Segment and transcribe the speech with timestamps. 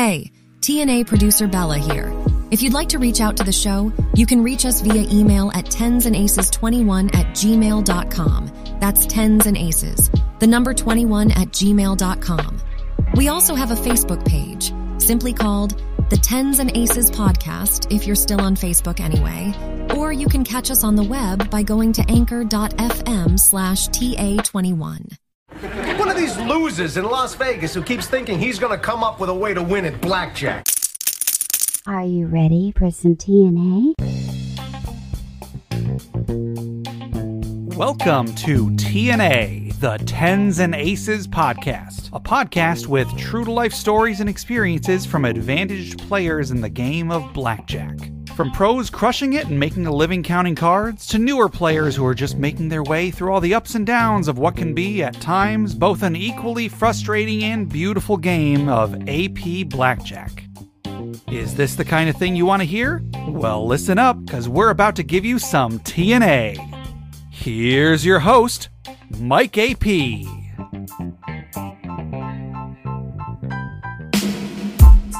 [0.00, 0.30] Hey,
[0.60, 2.14] TNA producer Bella here.
[2.52, 5.50] If you'd like to reach out to the show, you can reach us via email
[5.54, 8.78] at tensandaces21 at gmail.com.
[8.78, 10.08] That's tens and aces,
[10.38, 12.60] the number 21 at gmail.com.
[13.16, 14.72] We also have a Facebook page,
[15.02, 19.52] simply called the Tens and Aces Podcast, if you're still on Facebook anyway.
[19.96, 25.16] Or you can catch us on the web by going to anchor.fm slash TA21.
[25.98, 29.30] One of these losers in Las Vegas who keeps thinking he's gonna come up with
[29.30, 30.64] a way to win at blackjack.
[31.88, 33.94] Are you ready for some TNA?
[37.76, 44.20] Welcome to TNA, the Tens and Aces podcast, a podcast with true to life stories
[44.20, 47.96] and experiences from advantaged players in the game of blackjack.
[48.38, 52.14] From pros crushing it and making a living counting cards, to newer players who are
[52.14, 55.20] just making their way through all the ups and downs of what can be, at
[55.20, 60.44] times, both an equally frustrating and beautiful game of AP Blackjack.
[61.26, 63.02] Is this the kind of thing you want to hear?
[63.26, 66.58] Well, listen up, because we're about to give you some TNA.
[67.32, 68.68] Here's your host,
[69.18, 69.84] Mike AP.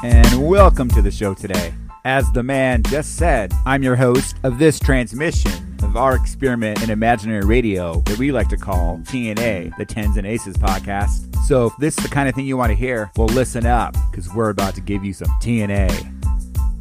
[0.05, 1.75] and welcome to the show today.
[2.05, 6.91] As the man just said, I'm your host of this transmission of our experiment in
[6.91, 11.35] imaginary radio that we like to call TNA, the Tens and Aces podcast.
[11.47, 13.97] So if this is the kind of thing you want to hear, well, listen up
[14.11, 16.18] because we're about to give you some TNA.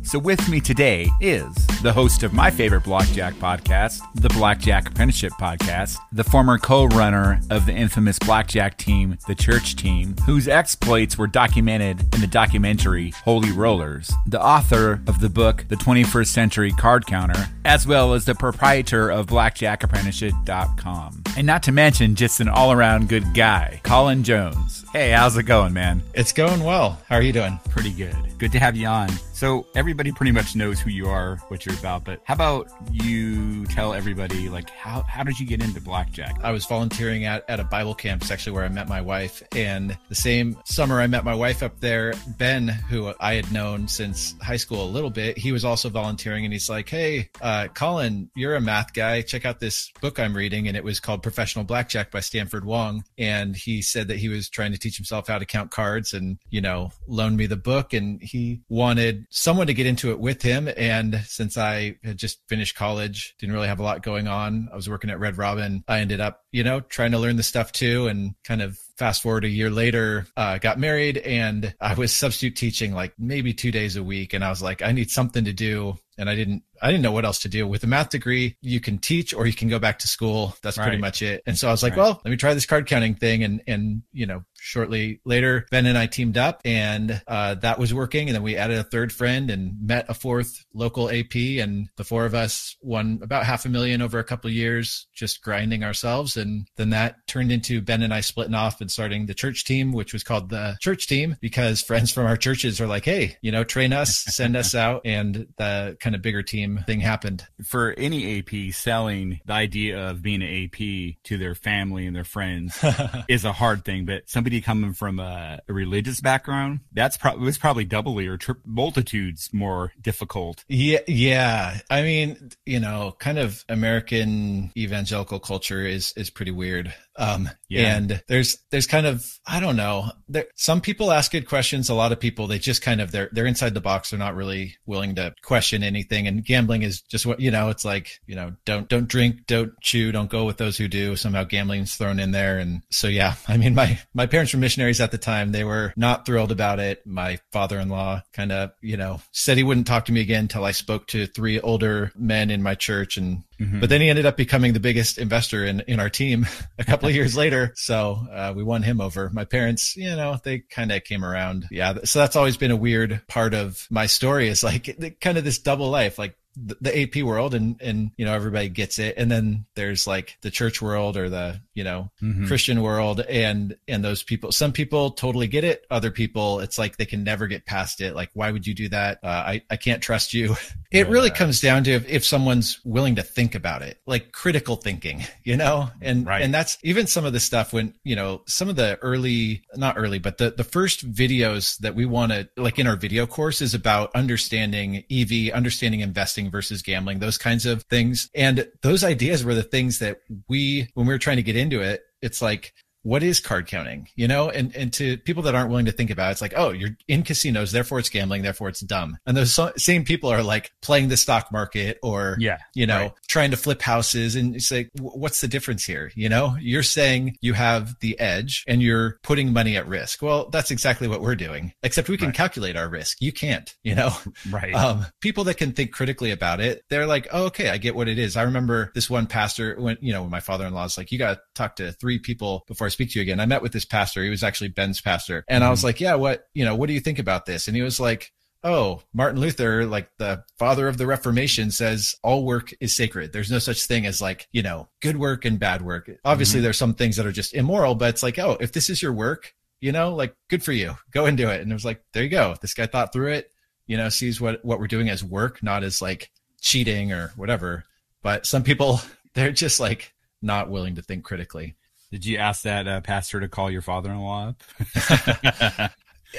[0.08, 5.34] So, with me today is the host of my favorite Blackjack podcast, the Blackjack Apprenticeship
[5.34, 11.18] Podcast, the former co runner of the infamous Blackjack team, the Church Team, whose exploits
[11.18, 16.72] were documented in the documentary Holy Rollers, the author of the book The 21st Century
[16.72, 21.24] Card Counter, as well as the proprietor of BlackjackApprenticeship.com.
[21.36, 24.86] And not to mention, just an all around good guy, Colin Jones.
[24.98, 26.02] Hey, how's it going, man?
[26.16, 27.00] It's going well.
[27.08, 27.60] How are you doing?
[27.70, 28.16] Pretty good.
[28.40, 29.10] Good to have you on.
[29.38, 33.68] So everybody pretty much knows who you are, what you're about, but how about you
[33.68, 36.40] tell everybody like how how did you get into blackjack?
[36.42, 39.44] I was volunteering at, at a Bible camp, it's actually where I met my wife.
[39.56, 43.88] And the same summer I met my wife up there, Ben, who I had known
[43.88, 47.68] since high school a little bit, he was also volunteering and he's like, Hey, uh,
[47.68, 49.22] Colin, you're a math guy.
[49.22, 50.68] Check out this book I'm reading.
[50.68, 53.04] And it was called Professional Blackjack by Stanford Wong.
[53.20, 56.38] And he said that he was trying to teach himself how to count cards and,
[56.50, 60.42] you know, loaned me the book and he wanted someone to get into it with
[60.42, 60.70] him.
[60.78, 64.76] And since I had just finished college, didn't really have a lot going on, I
[64.76, 65.84] was working at Red Robin.
[65.88, 69.22] I ended up, you know, trying to learn the stuff too and kind of fast
[69.22, 73.70] forward a year later, uh, got married and I was substitute teaching like maybe two
[73.72, 74.34] days a week.
[74.34, 75.98] And I was like, I need something to do.
[76.20, 77.68] And I didn't, I didn't know what else to do.
[77.68, 80.56] With a math degree, you can teach or you can go back to school.
[80.64, 81.44] That's pretty much it.
[81.46, 82.00] And so I was like, Right.
[82.00, 83.44] well, let me try this card counting thing.
[83.44, 87.94] And, and, you know, shortly later, Ben and I teamed up and, uh, that was
[87.94, 88.30] working.
[88.30, 91.36] And then we added a third friend and met a fourth local AP.
[91.36, 95.08] And the four of us won about half a million over a couple of years,
[95.14, 96.36] just grinding ourselves.
[96.36, 99.92] And then that turned into Ben and I splitting off and starting the church team,
[99.92, 103.52] which was called the church team because friends from our churches are like, Hey, you
[103.52, 105.02] know, train us, send us out.
[105.06, 107.46] And the kind of bigger team thing happened.
[107.64, 112.24] For any AP selling the idea of being an AP to their family and their
[112.24, 112.84] friends
[113.28, 117.58] is a hard thing, but somebody coming from a, a religious background, that's probably was
[117.58, 120.64] probably doubly or tri- multitudes more difficult.
[120.68, 121.80] Yeah, yeah.
[121.90, 126.94] I mean, you know, kind of American evangelical culture is is pretty weird.
[127.18, 127.98] Um, Yeah.
[127.98, 130.12] and there's there's kind of I don't know.
[130.30, 131.90] There some people ask good questions.
[131.90, 134.10] A lot of people they just kind of they're they're inside the box.
[134.10, 136.28] They're not really willing to question anything.
[136.28, 137.70] And gambling is just what you know.
[137.70, 141.16] It's like you know, don't don't drink, don't chew, don't go with those who do.
[141.16, 142.60] Somehow gambling's thrown in there.
[142.60, 145.52] And so yeah, I mean, my my parents were missionaries at the time.
[145.52, 147.06] They were not thrilled about it.
[147.06, 150.72] My father-in-law kind of you know said he wouldn't talk to me again until I
[150.72, 153.44] spoke to three older men in my church and
[153.80, 156.46] but then he ended up becoming the biggest investor in, in our team
[156.78, 157.74] a couple of years later.
[157.76, 159.30] So uh, we won him over.
[159.34, 161.66] My parents, you know, they kind of came around.
[161.72, 162.00] Yeah.
[162.04, 165.60] So that's always been a weird part of my story is like kind of this
[165.60, 166.18] double life.
[166.18, 169.16] Like the, AP world and and you know everybody gets it.
[169.18, 172.48] And then there's like the church world or the you know Mhm.
[172.48, 176.98] Christian world and and those people some people totally get it other people it's like
[176.98, 178.16] they can never get past it.
[178.16, 179.20] Like why would you do that?
[179.24, 180.56] Uh, I I can't trust you.
[180.90, 184.78] It really comes down to if, if someone's willing to think about it like critical
[184.78, 185.90] thinking you know?
[186.02, 186.42] And Right.
[186.42, 189.98] and that's even some of the stuff when you know some of the early not
[189.98, 193.62] early but the the first videos that we want to like in our video course
[193.62, 198.30] is about understanding EV understanding investing versus gambling those kinds of things.
[198.36, 201.82] And those ideas were the things that we when we were trying to get into
[201.82, 202.74] it it's like
[203.08, 204.10] what is card counting?
[204.18, 206.56] You know, and, and to people that aren't willing to think about it, it's like,
[206.58, 209.18] oh, you're in casinos, therefore it's gambling, therefore it's dumb.
[209.26, 213.14] And those same people are like playing the stock market or, yeah, you know, right.
[213.30, 214.36] trying to flip houses.
[214.36, 216.12] And it's like, what's the difference here?
[216.16, 220.22] You know, you're saying you have the edge and you're putting money at risk.
[220.22, 222.36] Well, that's exactly what we're doing, except we can right.
[222.36, 223.22] calculate our risk.
[223.22, 224.12] You can't, you know,
[224.50, 224.74] right.
[224.74, 228.10] Um, people that can think critically about it, they're like, oh, okay, I get what
[228.10, 228.36] it is.
[228.36, 231.42] I remember this one pastor when, you know, when my father-in-law's like, you got to
[231.56, 233.40] talk to three people before I speak to you again.
[233.40, 234.24] I met with this pastor.
[234.24, 235.46] He was actually Ben's pastor.
[235.48, 235.68] And mm-hmm.
[235.68, 237.68] I was like, yeah, what, you know, what do you think about this?
[237.68, 238.32] And he was like,
[238.64, 243.34] oh, Martin Luther, like the father of the Reformation, says all work is sacred.
[243.34, 246.10] There's no such thing as like, you know, good work and bad work.
[246.26, 246.64] Obviously, mm-hmm.
[246.64, 249.14] there's some things that are just immoral, but it's like, oh, if this is your
[249.14, 250.96] work, you know, like good for you.
[251.12, 251.62] Go and do it.
[251.62, 252.56] And it was like, there you go.
[252.60, 253.52] This guy thought through it,
[253.86, 257.86] you know, sees what, what we're doing as work, not as like cheating or whatever.
[258.24, 259.02] But some people,
[259.36, 261.76] they're just like not willing to think critically.
[262.12, 264.64] Did you ask that uh, pastor to call your father-in-law up?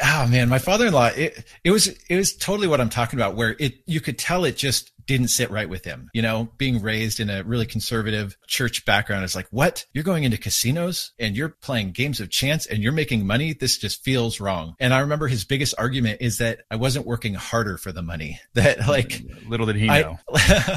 [0.02, 3.54] oh man, my father-in-law, it, it was, it was totally what I'm talking about where
[3.58, 6.10] it, you could tell it just didn't sit right with him.
[6.12, 9.86] You know, being raised in a really conservative church background is like, what?
[9.94, 13.54] You're going into casinos and you're playing games of chance and you're making money.
[13.54, 14.74] This just feels wrong.
[14.78, 18.38] And I remember his biggest argument is that I wasn't working harder for the money.
[18.58, 20.18] That like little did he know.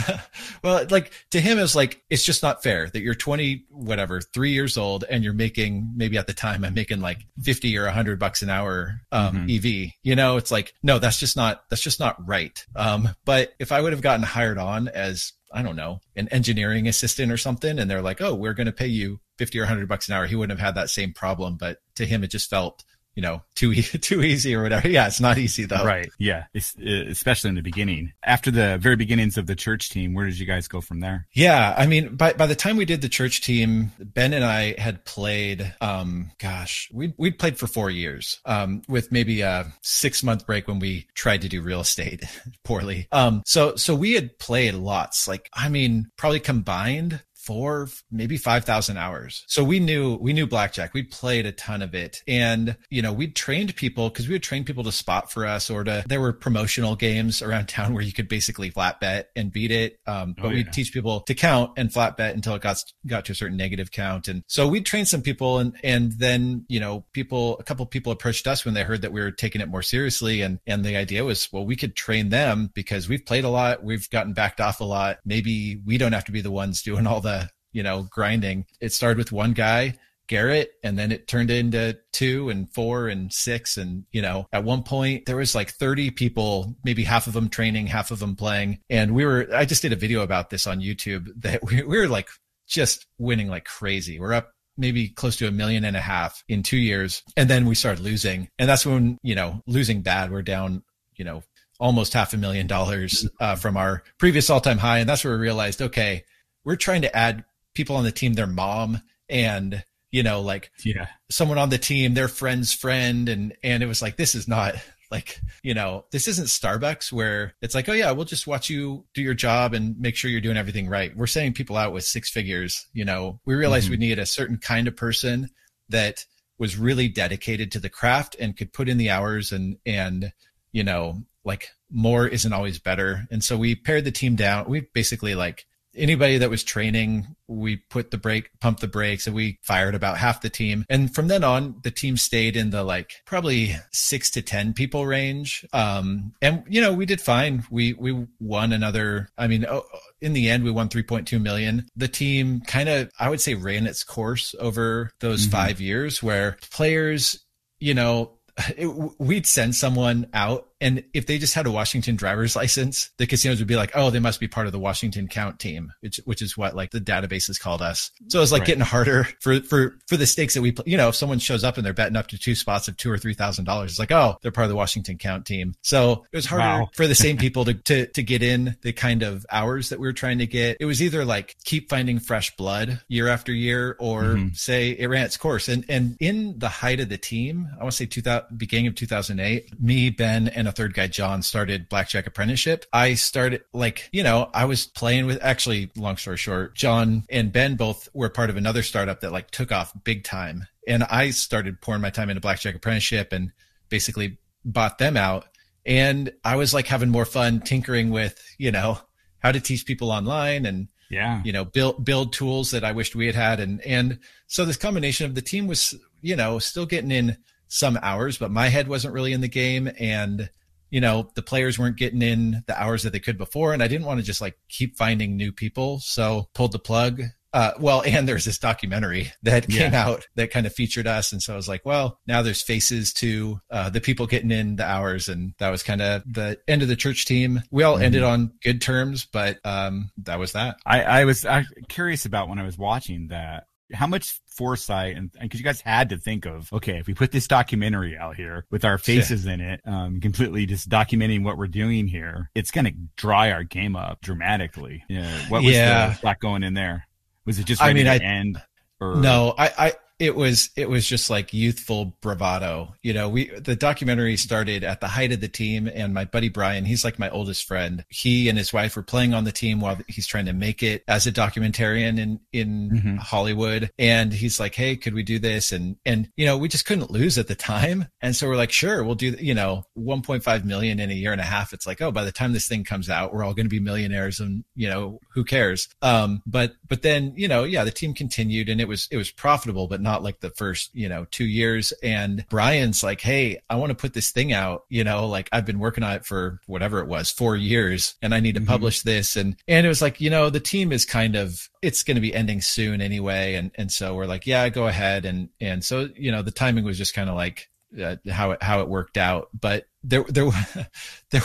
[0.63, 4.21] well, like to him, it was like, it's just not fair that you're 20, whatever,
[4.21, 7.85] three years old and you're making maybe at the time I'm making like 50 or
[7.85, 9.85] 100 bucks an hour um, mm-hmm.
[9.87, 9.93] EV.
[10.03, 12.63] You know, it's like, no, that's just not, that's just not right.
[12.75, 16.29] Um, but if I would have gotten gotten hired on as I don't know, an
[16.29, 19.65] engineering assistant or something, and they're like, "Oh, we're going to pay you fifty or
[19.65, 21.57] hundred bucks an hour," he wouldn't have had that same problem.
[21.57, 22.83] But to him, it just felt
[23.15, 24.87] you know too too easy or whatever.
[24.87, 25.83] Yeah, it's not easy though.
[25.83, 26.09] Right.
[26.17, 26.45] Yeah.
[26.53, 28.13] It's, especially in the beginning.
[28.23, 31.27] After the very beginnings of the church team, where did you guys go from there?
[31.33, 34.79] Yeah, I mean, by by the time we did the church team, Ben and I
[34.79, 35.73] had played.
[35.81, 38.39] Um, gosh, we we'd played for four years.
[38.45, 42.23] Um, with maybe a six month break when we tried to do real estate
[42.63, 43.07] poorly.
[43.11, 45.27] Um, so so we had played lots.
[45.27, 49.43] Like I mean, probably combined four, maybe 5,000 hours.
[49.47, 50.93] So we knew, we knew blackjack.
[50.93, 52.23] We played a ton of it.
[52.25, 55.69] And, you know, we'd trained people because we would train people to spot for us
[55.69, 59.51] or to, there were promotional games around town where you could basically flat bet and
[59.51, 59.99] beat it.
[60.07, 60.55] Um, but oh, yeah.
[60.55, 63.57] we'd teach people to count and flat bet until it got, got to a certain
[63.57, 64.29] negative count.
[64.29, 68.13] And so we'd train some people and, and then, you know, people, a couple people
[68.13, 70.41] approached us when they heard that we were taking it more seriously.
[70.41, 73.83] And, and the idea was, well, we could train them because we've played a lot.
[73.83, 75.19] We've gotten backed off a lot.
[75.25, 77.40] Maybe we don't have to be the ones doing all the
[77.71, 78.65] you know grinding.
[78.79, 79.97] It started with one guy.
[80.31, 83.75] Garrett, and then it turned into two and four and six.
[83.75, 87.49] And, you know, at one point there was like 30 people, maybe half of them
[87.49, 88.79] training, half of them playing.
[88.89, 91.97] And we were, I just did a video about this on YouTube that we, we
[91.97, 92.29] were like
[92.65, 94.21] just winning like crazy.
[94.21, 97.23] We're up maybe close to a million and a half in two years.
[97.35, 98.47] And then we started losing.
[98.57, 100.83] And that's when, you know, losing bad, we're down,
[101.17, 101.43] you know,
[101.77, 104.99] almost half a million dollars uh, from our previous all time high.
[104.99, 106.23] And that's where we realized, okay,
[106.63, 111.07] we're trying to add people on the team, their mom and you know, like yeah,
[111.29, 114.75] someone on the team, their friend's friend, and and it was like this is not
[115.09, 119.05] like you know this isn't Starbucks where it's like oh yeah we'll just watch you
[119.13, 121.15] do your job and make sure you're doing everything right.
[121.15, 122.87] We're sending people out with six figures.
[122.93, 123.91] You know, we realized mm-hmm.
[123.91, 125.49] we needed a certain kind of person
[125.89, 126.25] that
[126.57, 130.33] was really dedicated to the craft and could put in the hours and and
[130.73, 133.27] you know like more isn't always better.
[133.31, 134.69] And so we pared the team down.
[134.69, 139.35] We basically like anybody that was training, we put the brake, pumped the brakes, and
[139.35, 140.85] we fired about half the team.
[140.89, 145.05] And from then on, the team stayed in the like probably six to 10 people
[145.05, 145.65] range.
[145.73, 147.63] Um, and you know, we did fine.
[147.69, 149.83] We, we won another, I mean, oh,
[150.21, 151.87] in the end, we won 3.2 million.
[151.95, 155.51] The team kind of, I would say, ran its course over those mm-hmm.
[155.51, 157.43] five years where players,
[157.79, 158.37] you know,
[158.77, 158.87] it,
[159.19, 163.59] we'd send someone out and if they just had a Washington driver's license, the casinos
[163.59, 166.41] would be like, oh, they must be part of the Washington count team, which, which
[166.41, 168.09] is what like the databases called us.
[168.29, 168.67] So it's like right.
[168.67, 170.85] getting harder for, for, for the stakes that we, play.
[170.87, 173.11] you know, if someone shows up and they're betting up to two spots of two
[173.11, 175.75] or $3,000, it's like, oh, they're part of the Washington count team.
[175.83, 176.89] So it was harder wow.
[176.95, 180.07] for the same people to, to, to get in the kind of hours that we
[180.07, 180.77] were trying to get.
[180.79, 184.53] It was either like keep finding fresh blood year after year or mm-hmm.
[184.53, 185.67] say it ran its course.
[185.67, 188.95] And, and in the height of the team, I want to say 2000, beginning of
[188.95, 192.85] 2008, me, Ben, and a third guy, John, started Blackjack Apprenticeship.
[192.91, 197.51] I started like, you know, I was playing with actually, long story short, John and
[197.51, 200.67] Ben both were part of another startup that like took off big time.
[200.87, 203.51] And I started pouring my time into Blackjack Apprenticeship and
[203.89, 205.45] basically bought them out.
[205.85, 208.97] And I was like having more fun tinkering with, you know,
[209.39, 211.41] how to teach people online and Yeah.
[211.43, 214.77] you know, build build tools that I wished we had had, and and so this
[214.77, 217.37] combination of the team was, you know, still getting in
[217.67, 220.49] some hours, but my head wasn't really in the game, and
[220.91, 223.87] you know, the players weren't getting in the hours that they could before, and I
[223.87, 227.23] didn't want to just like keep finding new people, so pulled the plug.
[227.53, 230.05] Uh, well, and there's this documentary that came Yeah.
[230.07, 233.11] out that kind of featured us, and so I was like, well, now there's faces
[233.15, 236.81] to uh, the people getting in the hours, and that was kind of the end
[236.81, 237.61] of the church team.
[237.71, 240.77] We all ended on good terms, but um, that was that.
[240.85, 245.31] I, I was uh, curious about when I was watching that how much foresight and
[245.41, 248.65] because you guys had to think of okay if we put this documentary out here
[248.69, 252.91] with our faces in it um completely just documenting what we're doing here it's gonna
[253.15, 255.03] dry our game up dramatically.
[255.09, 255.29] Yeah.
[255.49, 256.09] What was Yeah.
[256.09, 257.07] the thought going in there?
[257.45, 258.61] Was it just I ready mean, to I- end
[258.99, 262.93] or No, I, I, it was, it was just like youthful bravado.
[263.01, 266.47] You know, we, the documentary started at the height of the team and my buddy
[266.47, 268.05] Brian, he's like my oldest friend.
[268.09, 271.03] He and his wife were playing on the team while he's trying to make it
[271.07, 273.17] as a documentarian in, in Mhm.
[273.17, 273.89] Hollywood.
[273.97, 275.71] And he's like, Hey, could we do this?
[275.71, 278.05] And, and, you know, we just couldn't lose at the time.
[278.21, 281.41] And so we're like, sure, we'll do, you know, 1.5 million in a year and
[281.41, 281.73] a half.
[281.73, 283.79] It's like, oh, by the time this thing comes out, we're all going to be
[283.79, 285.87] millionaires and, you know, who cares?
[286.03, 289.31] Um, but, but then, you know, yeah, the team continued and it was, it was
[289.31, 291.91] profitable, but not like the first, you know, two years.
[292.03, 295.65] And Brian's like, Hey, I want to put this thing out, you know, like I've
[295.65, 298.67] been working on it for whatever it was, four years and I need to Mhm.
[298.67, 299.35] publish this.
[299.35, 302.21] And, and it was like, you know, the team is kind of, it's going to
[302.21, 303.55] be ending soon anyway.
[303.55, 305.25] And, and so we're like, yeah, go ahead.
[305.25, 307.69] And, and so, you know, the timing was just kind of like,
[308.01, 309.49] uh, how it how it worked out.
[309.59, 310.53] But there there were-
[311.31, 311.41] there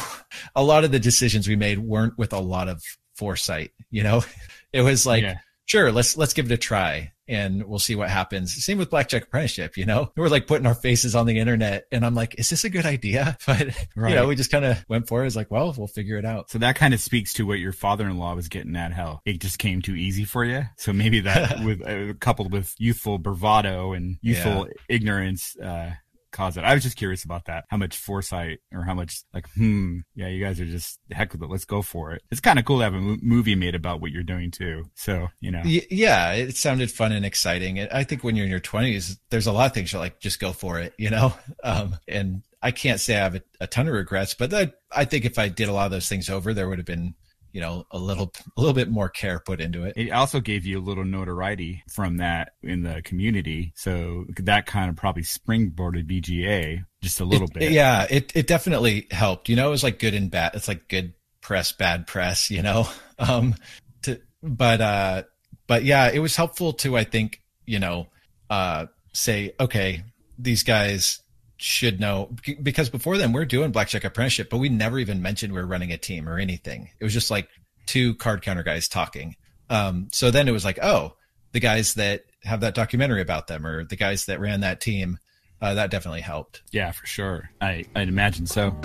[0.55, 2.85] a lot of the decisions we made weren't with a lot of
[3.17, 3.73] foresight.
[3.91, 4.23] You know,
[4.73, 5.39] it was like Yeah.
[5.65, 8.65] sure let's let's give it a try and we'll see what happens.
[8.65, 9.77] Same with Blackjack Apprenticeship.
[9.77, 12.65] You know, we're like putting our faces on the internet, and I'm like, is this
[12.65, 13.37] a good idea?
[13.47, 14.11] But Right.
[14.11, 15.27] you know, we just kind of went for it.
[15.27, 16.51] It's like, well, we'll figure it out.
[16.51, 18.93] So that kind of speaks to what your father-in-law was getting at.
[18.93, 20.65] How it just came too easy for you.
[20.77, 25.93] So maybe that, with uh, coupled with youthful bravado and youthful ignorance, uh,
[26.37, 26.65] caused it.
[26.65, 27.65] I was just curious about that.
[27.69, 31.43] How much foresight or how much like, hmm, yeah, you guys are just heck with
[31.43, 31.51] it.
[31.51, 32.23] Let's go for it.
[32.31, 34.85] It's kind of cool to have a movie made about what you're doing too.
[34.95, 37.81] So you know, yeah, it sounded fun and exciting.
[37.81, 40.41] I think when you're in your 20s, there's a lot of things you're like, just
[40.41, 41.35] go for it, you know?
[41.65, 44.53] Um, and I can't say I have a, a ton of regrets, but
[44.93, 47.15] I think if I did a lot of those things over, there would have been,
[47.57, 49.95] you know, a little, a little bit more care put into it.
[49.97, 53.73] it also gave you a little notoriety from that in the community.
[53.75, 57.73] So that kind of probably springboarded BJA just a little It- bit.
[57.73, 59.49] Yeah, it, it definitely helped.
[59.49, 60.51] You know, it was like good and bad.
[60.55, 62.87] It's like good press, bad press, you know?
[63.19, 63.55] Um,
[64.03, 65.23] to, but, uh,
[65.67, 68.09] but yeah, it was helpful to, I think, you know,
[68.51, 68.85] uh,
[69.15, 70.03] say, okay,
[70.39, 71.23] these guys
[71.57, 72.31] should know
[72.63, 75.93] because before then we're doing blackjack apprenticeship, but we never even mentioned we are running
[75.93, 76.91] a team or anything.
[77.01, 77.49] It was just like
[77.87, 79.37] two card counter guys talking.
[79.71, 81.17] Um, so then it was like, oh,
[81.53, 85.19] the guys that have that documentary about them or the guys that ran that team,
[85.61, 86.63] uh, that definitely helped.
[86.71, 87.51] Yeah, for sure.
[87.61, 88.77] I, I'd imagine so.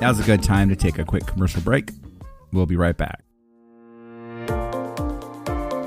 [0.00, 1.90] Now's a good time to take a quick commercial break.
[2.52, 3.24] We'll be right back.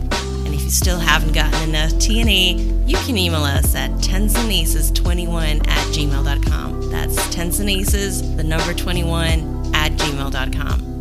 [0.46, 5.88] And if you still haven't gotten enough TNA, you can email us at tensandaces21 at
[5.88, 6.92] gmail.com.
[6.92, 10.94] That's tensandaces, the number 21 at gmail.com.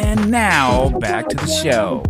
[0.00, 2.04] And now back to the show.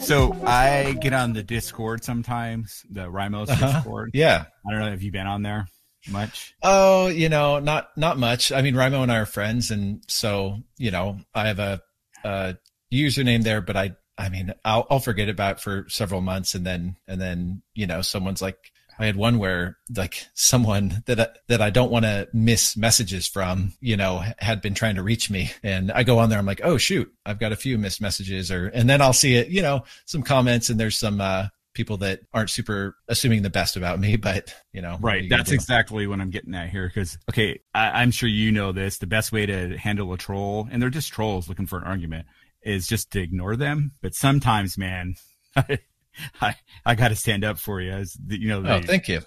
[0.00, 3.72] So I get on the Discord sometimes, the Rimo's Uh-huh.
[3.72, 4.10] Discord.
[4.12, 4.44] Yeah.
[4.68, 5.66] I don't know if you've been on there
[6.10, 6.54] much.
[6.62, 8.52] Oh, you know, not not much.
[8.52, 11.80] I mean, Rimo and I are friends, and so you know, I have a,
[12.22, 12.56] a
[12.92, 16.66] username there, but I, I mean, I'll I'll forget about it for several months, and
[16.66, 18.58] then and then you know, someone's like,
[18.98, 23.26] I had one where like someone that I, that I don't want to miss messages
[23.26, 26.46] from, you know, had been trying to reach me, and I go on there, I'm
[26.46, 29.48] like, oh shoot, I've got a few missed messages, or and then I'll see it,
[29.48, 31.20] you know, some comments, and there's some.
[31.20, 35.22] uh people that aren't super assuming the best about me, but you know, Right.
[35.22, 35.54] you That's do?
[35.54, 36.86] exactly what I'm getting at here.
[36.86, 38.98] Because, okay, I, I'm sure you know this.
[38.98, 42.26] The best way to handle a troll, and they're just trolls looking for an argument,
[42.62, 43.92] is just to ignore them.
[44.02, 45.14] But sometimes, man,
[46.40, 46.54] I,
[46.84, 47.90] I, got to stand up for you.
[47.92, 49.22] As the, you know, Oh, thank you.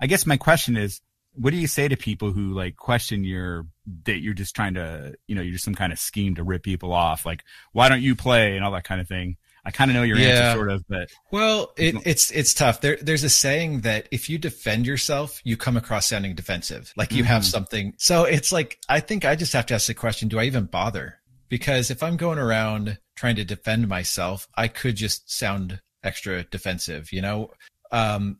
[0.00, 1.00] I guess my question is,
[1.34, 3.66] what do you say to people who like question your
[4.04, 6.62] that you're just trying to, you know, you're just some kind of scheme to rip
[6.62, 7.42] people off, like
[7.72, 9.36] why don't you play and all that kind of thing.
[9.64, 10.28] I kind of know your Yeah.
[10.28, 12.80] answer, sort of, but Well, it, it's it's tough.
[12.80, 17.12] There, there's a saying that if you defend yourself, you come across sounding defensive, like
[17.12, 17.46] you have Mhm.
[17.46, 17.94] something.
[17.96, 20.64] So it's like I think I just have to ask the question: Do I even
[20.66, 21.20] bother?
[21.48, 27.12] Because if I'm going around trying to defend myself, I could just sound extra defensive,
[27.12, 27.50] you know.
[27.90, 28.38] Um,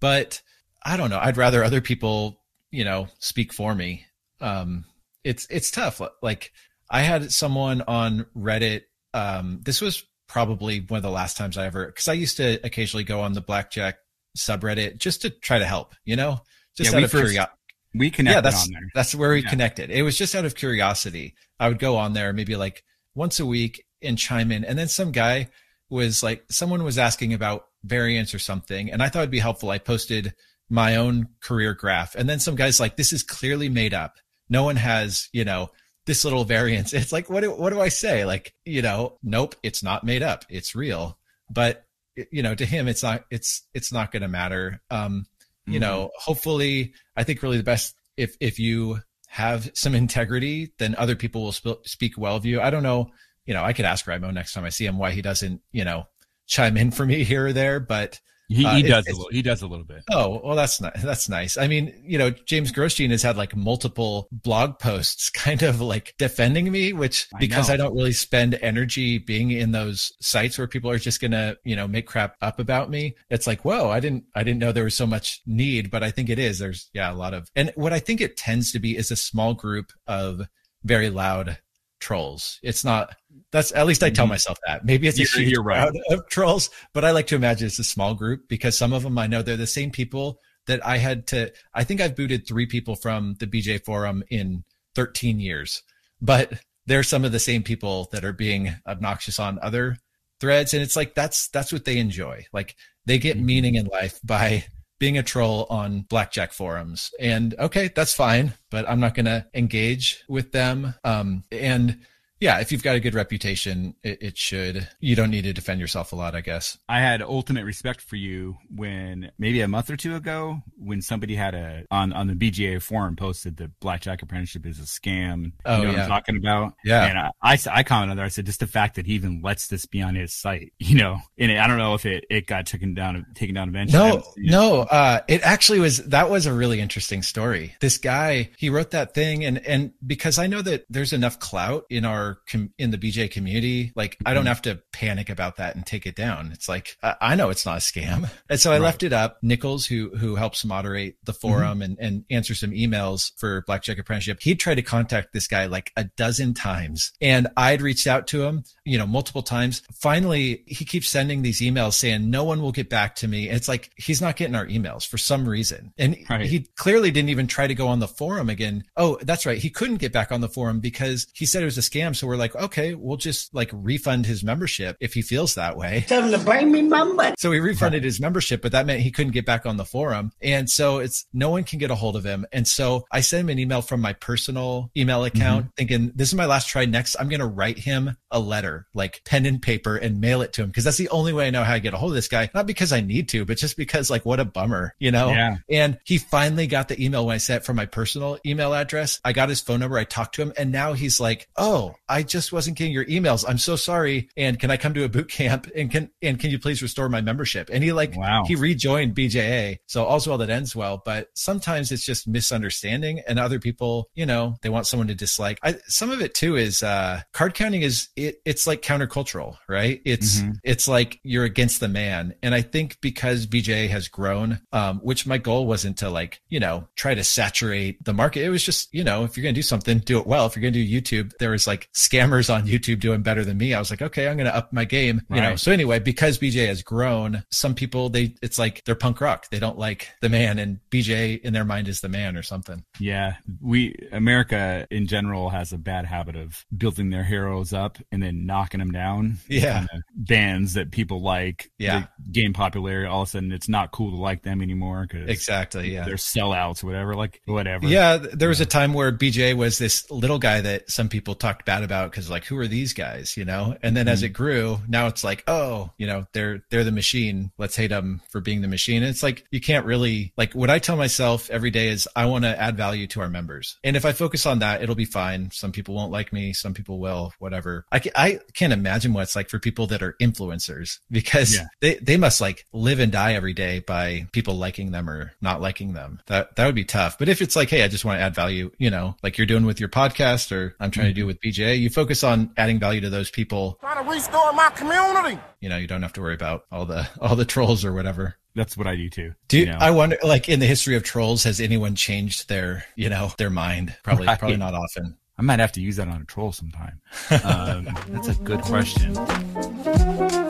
[0.00, 0.40] but
[0.84, 1.18] I don't know.
[1.20, 2.40] I'd rather other people,
[2.70, 4.06] you know, speak for me.
[4.40, 4.84] Um,
[5.22, 6.00] it's it's tough.
[6.22, 6.52] Like
[6.90, 8.82] I had someone on Reddit.
[9.14, 12.58] Um, this was probably one of the last times I ever because I used to
[12.64, 13.96] occasionally go on the blackjack
[14.36, 16.40] subreddit just to try to help, you know,
[16.76, 17.56] just Yeah, out we of first- curiosity.
[17.94, 18.90] we connected yeah, that's on there.
[18.94, 19.50] that's where we Yeah.
[19.50, 19.90] connected.
[19.90, 21.34] It was just out of curiosity.
[21.60, 22.82] I would go on there maybe like
[23.14, 25.50] once a week and chime in, and then some guy
[25.90, 29.70] was like, someone was asking about variance or something, and I thought it'd be helpful.
[29.70, 30.34] I posted
[30.68, 34.16] my own career graph, and then some guys like, this is clearly made up.
[34.48, 35.70] No one has, you know,
[36.06, 36.92] this little variance.
[36.94, 38.24] It's like, what do, what do I say?
[38.24, 40.44] Like, you know, nope, it's not made up.
[40.48, 41.18] It's real.
[41.50, 41.84] But
[42.30, 44.80] you know, to him, it's not, it's, it's not going to matter.
[44.88, 45.26] Um,
[45.66, 50.94] you know, hopefully, I think really the best if, if you have some integrity, then
[50.96, 52.60] other people will sp- speak well of you.
[52.60, 53.10] I don't know,
[53.46, 55.84] you know, I could ask Rimo next time I see him why he doesn't, you
[55.84, 56.06] know,
[56.46, 59.28] chime in for me here or there, but He, uh, he it- does a little.
[59.30, 60.02] He does a little bit.
[60.10, 61.02] Oh, well, that's nice.
[61.02, 61.56] That's nice.
[61.56, 66.14] I mean, you know, James Grosjean has had like multiple blog posts kind of like
[66.18, 67.74] defending me, which I because know.
[67.74, 71.56] I don't really spend energy being in those sites where people are just going to,
[71.64, 73.14] you know, make crap up about me.
[73.30, 76.10] It's like, whoa, I didn't, I didn't know there was so much need, but I
[76.10, 76.58] think it is.
[76.58, 79.16] There's, yeah, a lot of, and what I think it tends to be is a
[79.16, 80.42] small group of
[80.84, 81.58] very loud
[82.04, 82.58] trolls.
[82.62, 83.16] It's not,
[83.50, 84.30] that's at least I tell Mhm.
[84.36, 84.84] myself that.
[84.84, 85.88] Maybe it's a You're- you're right.
[85.90, 89.02] crowd of trolls, but I like to imagine it's a small group because some of
[89.02, 91.50] them I know they're the same people that I had to.
[91.72, 94.64] I think I've booted three people from the BJ forum in
[94.94, 95.82] 13 years,
[96.20, 96.52] but
[96.86, 99.96] they're some of the same people that are being obnoxious on other
[100.40, 102.44] threads, and it's like that's that's what they enjoy.
[102.52, 103.46] Like they get Mm-hmm.
[103.46, 104.66] meaning in life by
[104.98, 107.12] being a troll on blackjack forums.
[107.20, 110.94] And okay that's fine but i'm not going to engage with them.
[111.04, 112.00] Um and
[112.44, 115.80] yeah if you've got a good reputation it, it should you don't need to defend
[115.80, 119.90] yourself a lot i guess I had ultimate respect for you when maybe a month
[119.90, 124.22] or two ago when somebody had a on on the BJA forum posted that blackjack
[124.22, 125.52] apprenticeship is a scam.
[125.64, 126.02] Oh, you know what yeah.
[126.04, 126.74] I'm talking about?
[126.84, 127.04] Yeah.
[127.06, 128.26] And I, I I commented on there.
[128.26, 130.96] I said just the fact that he even lets this be on his site, you
[130.96, 131.18] know.
[131.38, 133.98] And I don't know if it it got taken down taken down eventually.
[133.98, 134.50] No haven't seen it.
[134.50, 138.90] no uh it actually was that was a really interesting story this guy he wrote
[138.90, 142.90] that thing and and because i know that there's enough clout in our com- in
[142.90, 144.34] the bj community like i Mm-hmm.
[144.36, 146.50] don't have to panic about that and take it down.
[146.52, 148.28] It's like i, I know it's not a scam.
[148.50, 149.38] And so i left it up.
[149.42, 154.38] Nichols who who helps moderate the forum and and answer some emails for blackjack apprenticeship
[154.40, 157.12] he tried to contact this guy like a dozen times.
[157.20, 159.82] And i'd reached out to him you know multiple times.
[159.94, 163.48] Finally he keeps sending these emails saying no one will get back to me.
[163.48, 165.92] It's like he's not getting our emails for some reason.
[165.98, 166.46] And Right.
[166.46, 168.84] he clearly didn't even try to go on the forum again.
[168.96, 169.58] Oh that's right.
[169.58, 172.14] He couldn't get back on the forum because he said it was a scam.
[172.14, 176.04] So we're like okay we'll just like refund his membership if he feels that way
[176.06, 177.34] Tell him to bring me my money.
[177.38, 180.32] so we refunded his membership, but that meant he couldn't get back on the forum.
[180.40, 182.46] And so it's no one can get a hold of him.
[182.52, 185.36] And so I sent him an email from my personal email mm-hmm.
[185.36, 186.84] account thinking this is my last try.
[186.84, 190.52] Next, I'm going to write him a letter, like pen and paper and mail it
[190.54, 190.72] to him.
[190.72, 192.50] Cause that's the only way I know how to get a hold of this guy.
[192.54, 195.30] Not because I need to, but just because like what a bummer, you know?
[195.30, 195.56] Yeah.
[195.70, 199.20] And he finally got the email when I sent it from my personal email address.
[199.24, 199.98] I got his phone number.
[199.98, 203.44] I talked to him and now he's like, Oh, I just wasn't getting your emails.
[203.46, 204.28] I'm so sorry.
[204.36, 205.70] And can I come to a boot camp?
[205.74, 207.70] And can and can you please restore my membership?
[207.72, 208.44] And he like wow.
[208.46, 209.78] he rejoined BJA.
[209.86, 211.02] So all's well that ends well.
[211.04, 215.58] But sometimes it's just misunderstanding, and other people, you know, they want someone to dislike.
[215.62, 220.00] I, some of it too is uh, card counting is it, it's like countercultural, right?
[220.04, 220.52] It's mm-hmm.
[220.62, 225.26] it's like you're against the man, and I think because BJA has grown, um, which
[225.26, 228.44] my goal wasn't to like you know try to saturate the market.
[228.44, 230.46] It was just you know if you're gonna do something, do it well.
[230.46, 233.72] If you're gonna do YouTube, there was like scammers on YouTube doing better than me.
[233.72, 235.50] I was like, okay, I'm gonna up my game, you right.
[235.50, 235.56] know.
[235.56, 239.48] So anyway, because BJ has grown, some people they it's like they're punk rock.
[239.50, 242.84] They don't like the man, and BJ in their mind is the man or something.
[242.98, 248.22] Yeah, we America in general has a bad habit of building their heroes up and
[248.22, 249.38] then knocking them down.
[249.48, 251.70] Yeah, bands that people like.
[251.78, 253.06] Yeah, gain popularity.
[253.06, 255.94] All of a sudden, it's not cool to like them anymore because exactly.
[255.94, 257.14] Yeah, they're sellouts, whatever.
[257.14, 257.86] Like whatever.
[257.86, 261.64] Yeah, there was a time where BJ was this little guy that some people talked
[261.64, 263.76] bad about because like who are these guys, you know?
[263.82, 264.12] And then mm-hmm.
[264.12, 267.52] as it grew, now it's like oh, you know, they're they're the machine.
[267.58, 269.02] Let's hate them for being the machine.
[269.02, 272.26] And it's like you can't really like what I tell myself every day is I
[272.26, 275.04] want to add value to our members, and if I focus on that, it'll be
[275.04, 275.50] fine.
[275.50, 277.84] Some people won't like me, some people will, whatever.
[277.92, 281.66] I can, I can't imagine what it's like for people that are influencers because yeah.
[281.80, 285.60] they they must like live and die every day by people liking them or not
[285.60, 286.20] liking them.
[286.26, 287.18] That that would be tough.
[287.18, 289.46] But if it's like, hey, I just want to add value, you know, like you're
[289.46, 291.10] doing with your podcast or I'm trying mm-hmm.
[291.10, 291.26] to do mm-hmm.
[291.26, 293.78] with BJ, you focus on adding value to those people.
[293.80, 295.40] Trying to restore my community.
[295.60, 298.36] You know, you don't have to worry about all the all the trolls or whatever
[298.54, 299.34] that's what I do too.
[299.48, 299.78] Do you, you know?
[299.80, 303.50] I wonder, like in the history of trolls, has anyone changed their, you know, their
[303.50, 303.96] mind?
[304.02, 304.38] Probably, right.
[304.38, 305.16] probably not often.
[305.36, 307.00] I might have to use that on a troll sometime.
[307.42, 309.14] Um, that's a good question.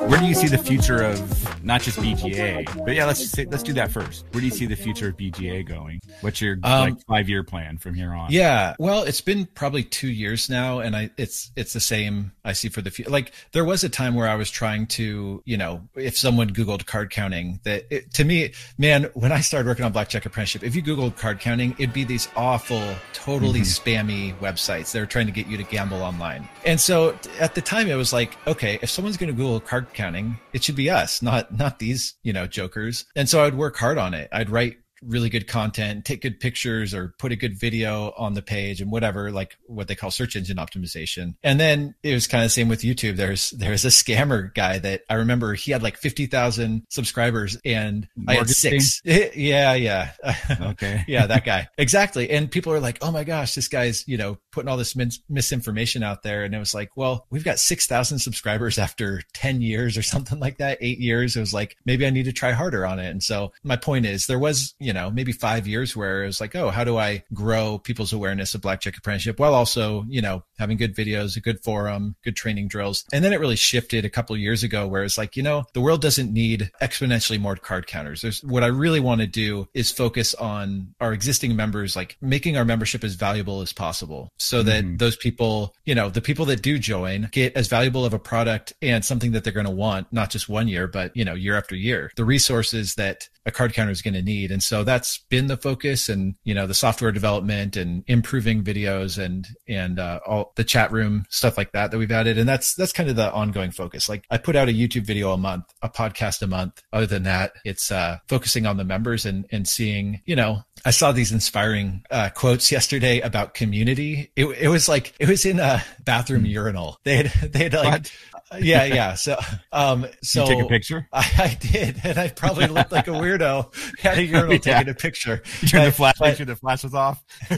[0.08, 3.62] Where do you see the future of not just BJA, but yeah, let's say, let's
[3.62, 4.26] do that first.
[4.32, 6.02] Where do you see the future of BJA going?
[6.20, 8.30] What's your um, like five year plan from here on?
[8.30, 12.52] Yeah, well, it's been probably two years now, and I it's it's the same I
[12.52, 13.10] see for the future.
[13.10, 16.84] Like there was a time where I was trying to, you know, if someone Googled
[16.84, 20.76] card counting, that it, to me, man, when I started working on Blackjack Apprenticeship, if
[20.76, 23.90] you Googled card counting, it'd be these awful, totally mm-hmm.
[23.90, 24.73] spammy websites.
[24.82, 28.12] They're trying to get you to gamble online, and so at the time it was
[28.12, 31.78] like, okay, if someone's going to Google card counting, it should be us, not not
[31.78, 33.06] these, you know, jokers.
[33.16, 34.28] And so I'd work hard on it.
[34.32, 38.42] I'd write really good content, take good pictures or put a good video on the
[38.42, 41.34] page and whatever, like what they call search engine optimization.
[41.42, 43.16] And then it was kind of the same with YouTube.
[43.16, 48.28] There's, there's a scammer guy that I remember he had like 50,000 subscribers and Morgan
[48.28, 49.02] I had six.
[49.04, 49.74] yeah.
[49.74, 50.10] Yeah.
[50.74, 51.04] Okay.
[51.08, 51.26] yeah.
[51.26, 51.68] That guy.
[51.78, 52.30] Exactly.
[52.30, 55.20] And people are like, Oh my gosh, this guy's, you know, putting all this mis-
[55.28, 56.44] misinformation out there.
[56.44, 60.58] And it was like, well, we've got 6,000 subscribers after 10 years or something like
[60.58, 61.36] that, eight years.
[61.36, 63.10] It was like, maybe I need to try harder on it.
[63.10, 66.40] And so my point is there was, you know, maybe five years where it was
[66.40, 70.44] like, oh, how do I grow people's awareness of blackjack apprenticeship while also, you know,
[70.58, 73.04] having good videos, a good forum, good training drills.
[73.12, 75.80] And then it really shifted a couple years ago where it's like, you know, the
[75.80, 78.22] world doesn't need exponentially more card counters.
[78.22, 82.56] There's what I really want to do is focus on our existing members, like making
[82.56, 84.98] our membership as valuable as possible so that mm.
[84.98, 88.72] those people, you know, the people that do join get as valuable of a product
[88.82, 91.56] and something that they're going to want, not just one year, but, you know, year
[91.56, 92.10] after year.
[92.16, 94.50] The resources that a card counter is going to need.
[94.50, 99.22] And so that's been the focus and, you know, the software development and improving videos
[99.22, 102.38] and, and, uh, all the chat room stuff like that that we've added.
[102.38, 104.08] And that's, that's kind of the ongoing focus.
[104.08, 106.82] Like I put out a YouTube video a month, a podcast a month.
[106.92, 110.90] Other than that, it's, uh, focusing on the members and, and seeing, you know, I
[110.90, 114.30] saw these inspiring uh, quotes yesterday about community.
[114.36, 116.46] It, it was like it was in a bathroom hmm.
[116.46, 116.98] urinal.
[117.04, 118.12] They had they had like what?
[118.58, 119.14] Yeah, yeah.
[119.14, 119.36] So,
[119.72, 121.08] um, so you take a picture.
[121.12, 123.72] I, I, did, and I probably looked like a weirdo
[124.04, 124.58] at a urinal yeah.
[124.58, 125.38] taking a picture.
[125.68, 126.20] Turned the flash.
[126.20, 127.22] Make sure the flash was off.